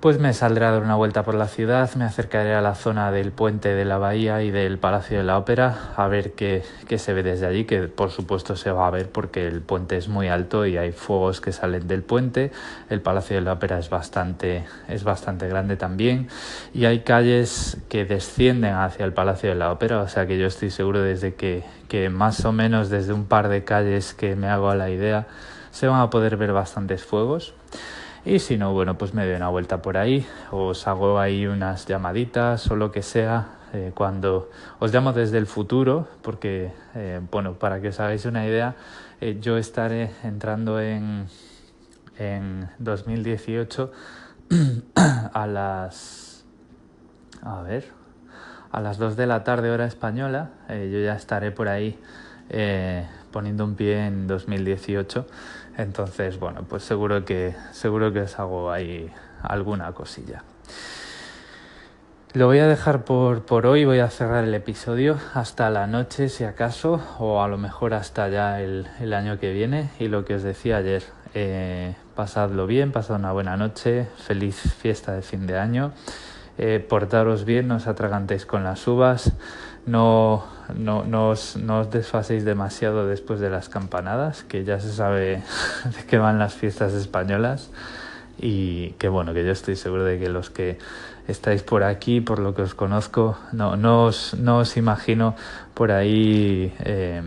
Pues 0.00 0.20
me 0.20 0.32
saldré 0.32 0.64
a 0.64 0.70
dar 0.70 0.82
una 0.84 0.94
vuelta 0.94 1.24
por 1.24 1.34
la 1.34 1.48
ciudad, 1.48 1.92
me 1.96 2.04
acercaré 2.04 2.54
a 2.54 2.60
la 2.60 2.76
zona 2.76 3.10
del 3.10 3.32
puente 3.32 3.74
de 3.74 3.84
la 3.84 3.98
bahía 3.98 4.44
y 4.44 4.52
del 4.52 4.78
Palacio 4.78 5.18
de 5.18 5.24
la 5.24 5.36
Ópera 5.36 5.92
a 5.96 6.06
ver 6.06 6.34
qué, 6.34 6.62
qué, 6.86 6.98
se 6.98 7.12
ve 7.14 7.24
desde 7.24 7.46
allí, 7.46 7.64
que 7.64 7.88
por 7.88 8.12
supuesto 8.12 8.54
se 8.54 8.70
va 8.70 8.86
a 8.86 8.90
ver 8.92 9.10
porque 9.10 9.48
el 9.48 9.60
puente 9.60 9.96
es 9.96 10.06
muy 10.06 10.28
alto 10.28 10.66
y 10.66 10.76
hay 10.76 10.92
fuegos 10.92 11.40
que 11.40 11.50
salen 11.50 11.88
del 11.88 12.02
puente. 12.02 12.52
El 12.90 13.00
Palacio 13.00 13.34
de 13.34 13.42
la 13.42 13.54
Ópera 13.54 13.80
es 13.80 13.90
bastante, 13.90 14.66
es 14.86 15.02
bastante 15.02 15.48
grande 15.48 15.76
también 15.76 16.28
y 16.72 16.84
hay 16.84 17.00
calles 17.00 17.78
que 17.88 18.04
descienden 18.04 18.74
hacia 18.74 19.04
el 19.04 19.12
Palacio 19.12 19.48
de 19.48 19.56
la 19.56 19.72
Ópera, 19.72 20.00
o 20.00 20.06
sea 20.06 20.28
que 20.28 20.38
yo 20.38 20.46
estoy 20.46 20.70
seguro 20.70 21.02
desde 21.02 21.34
que, 21.34 21.64
que 21.88 22.08
más 22.08 22.44
o 22.44 22.52
menos 22.52 22.88
desde 22.88 23.12
un 23.12 23.24
par 23.24 23.48
de 23.48 23.64
calles 23.64 24.14
que 24.14 24.36
me 24.36 24.46
hago 24.46 24.70
a 24.70 24.76
la 24.76 24.90
idea 24.90 25.26
se 25.72 25.88
van 25.88 26.00
a 26.00 26.08
poder 26.08 26.36
ver 26.36 26.52
bastantes 26.52 27.04
fuegos. 27.04 27.52
Y 28.24 28.40
si 28.40 28.56
no, 28.58 28.72
bueno, 28.72 28.98
pues 28.98 29.14
me 29.14 29.24
doy 29.24 29.36
una 29.36 29.48
vuelta 29.48 29.80
por 29.80 29.96
ahí, 29.96 30.26
os 30.50 30.86
hago 30.86 31.18
ahí 31.18 31.46
unas 31.46 31.86
llamaditas 31.86 32.70
o 32.70 32.76
lo 32.76 32.90
que 32.90 33.02
sea. 33.02 33.54
Eh, 33.74 33.92
cuando 33.94 34.50
os 34.78 34.94
llamo 34.94 35.12
desde 35.12 35.36
el 35.36 35.46
futuro, 35.46 36.08
porque, 36.22 36.72
eh, 36.94 37.20
bueno, 37.30 37.54
para 37.58 37.80
que 37.82 37.88
os 37.88 38.00
hagáis 38.00 38.24
una 38.24 38.46
idea, 38.46 38.76
eh, 39.20 39.38
yo 39.40 39.58
estaré 39.58 40.10
entrando 40.24 40.80
en, 40.80 41.26
en 42.18 42.70
2018 42.78 43.92
a 44.94 45.46
las. 45.46 46.46
A 47.42 47.60
ver, 47.60 47.92
a 48.72 48.80
las 48.80 48.96
2 48.96 49.16
de 49.16 49.26
la 49.26 49.44
tarde, 49.44 49.70
hora 49.70 49.84
española. 49.84 50.50
yo 50.68 51.00
ya 51.00 51.14
estaré 51.14 51.50
por 51.50 51.68
ahí 51.68 51.98
poniendo 53.30 53.64
un 53.64 53.74
pie 53.74 54.06
en 54.06 54.26
2018 54.26 55.26
entonces, 55.78 56.40
bueno, 56.40 56.64
pues 56.68 56.82
seguro 56.82 57.24
que, 57.24 57.54
seguro 57.70 58.12
que 58.12 58.22
os 58.22 58.38
hago 58.40 58.72
ahí 58.72 59.10
alguna 59.42 59.92
cosilla. 59.92 60.42
Lo 62.34 62.46
voy 62.46 62.58
a 62.58 62.66
dejar 62.66 63.04
por, 63.04 63.46
por 63.46 63.64
hoy, 63.64 63.84
voy 63.84 64.00
a 64.00 64.10
cerrar 64.10 64.42
el 64.42 64.54
episodio 64.54 65.18
hasta 65.34 65.70
la 65.70 65.86
noche 65.86 66.28
si 66.28 66.42
acaso, 66.42 67.00
o 67.20 67.42
a 67.42 67.48
lo 67.48 67.58
mejor 67.58 67.94
hasta 67.94 68.28
ya 68.28 68.60
el, 68.60 68.88
el 69.00 69.14
año 69.14 69.38
que 69.38 69.52
viene. 69.52 69.90
Y 70.00 70.08
lo 70.08 70.24
que 70.24 70.34
os 70.34 70.42
decía 70.42 70.78
ayer, 70.78 71.04
eh, 71.34 71.94
pasadlo 72.16 72.66
bien, 72.66 72.90
pasad 72.90 73.16
una 73.16 73.30
buena 73.30 73.56
noche, 73.56 74.08
feliz 74.16 74.56
fiesta 74.56 75.12
de 75.12 75.22
fin 75.22 75.46
de 75.46 75.58
año, 75.58 75.92
eh, 76.58 76.84
portaros 76.86 77.44
bien, 77.44 77.68
no 77.68 77.76
os 77.76 77.86
atragantéis 77.86 78.46
con 78.46 78.64
las 78.64 78.86
uvas, 78.88 79.32
no, 79.86 80.44
no, 80.76 81.04
no, 81.04 81.30
os, 81.30 81.56
no 81.56 81.84
desfaséis 81.84 82.44
demasiado 82.44 83.06
después 83.06 83.40
de 83.40 83.50
las 83.50 83.68
campanadas, 83.68 84.44
que 84.44 84.64
ya 84.64 84.80
se 84.80 84.92
sabe 84.92 85.42
de 85.96 86.06
qué 86.06 86.18
van 86.18 86.38
las 86.38 86.54
fiestas 86.54 86.94
españolas 86.94 87.70
y 88.38 88.90
que 88.92 89.08
bueno, 89.08 89.34
que 89.34 89.44
yo 89.44 89.52
estoy 89.52 89.76
seguro 89.76 90.04
de 90.04 90.18
que 90.18 90.28
los 90.28 90.50
que 90.50 90.78
estáis 91.26 91.62
por 91.62 91.82
aquí, 91.82 92.20
por 92.20 92.38
lo 92.38 92.54
que 92.54 92.62
os 92.62 92.74
conozco, 92.74 93.38
no, 93.52 94.04
os, 94.04 94.34
no 94.34 94.58
os 94.58 94.76
imagino 94.76 95.34
por 95.74 95.92
ahí 95.92 96.72
eh, 96.80 97.22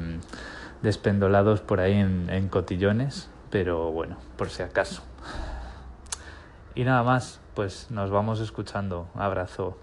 despendolados 0.81 1.61
por 1.61 1.79
ahí 1.79 1.93
en, 1.93 2.47
cotillones, 2.49 3.29
pero 3.49 3.91
bueno, 3.91 4.17
por 4.37 4.49
si 4.49 4.63
acaso. 4.63 5.03
Y 6.73 6.83
nada 6.83 7.03
más, 7.03 7.39
pues 7.53 7.91
nos 7.91 8.09
vamos 8.09 8.39
escuchando. 8.39 9.07
Abrazo. 9.15 9.77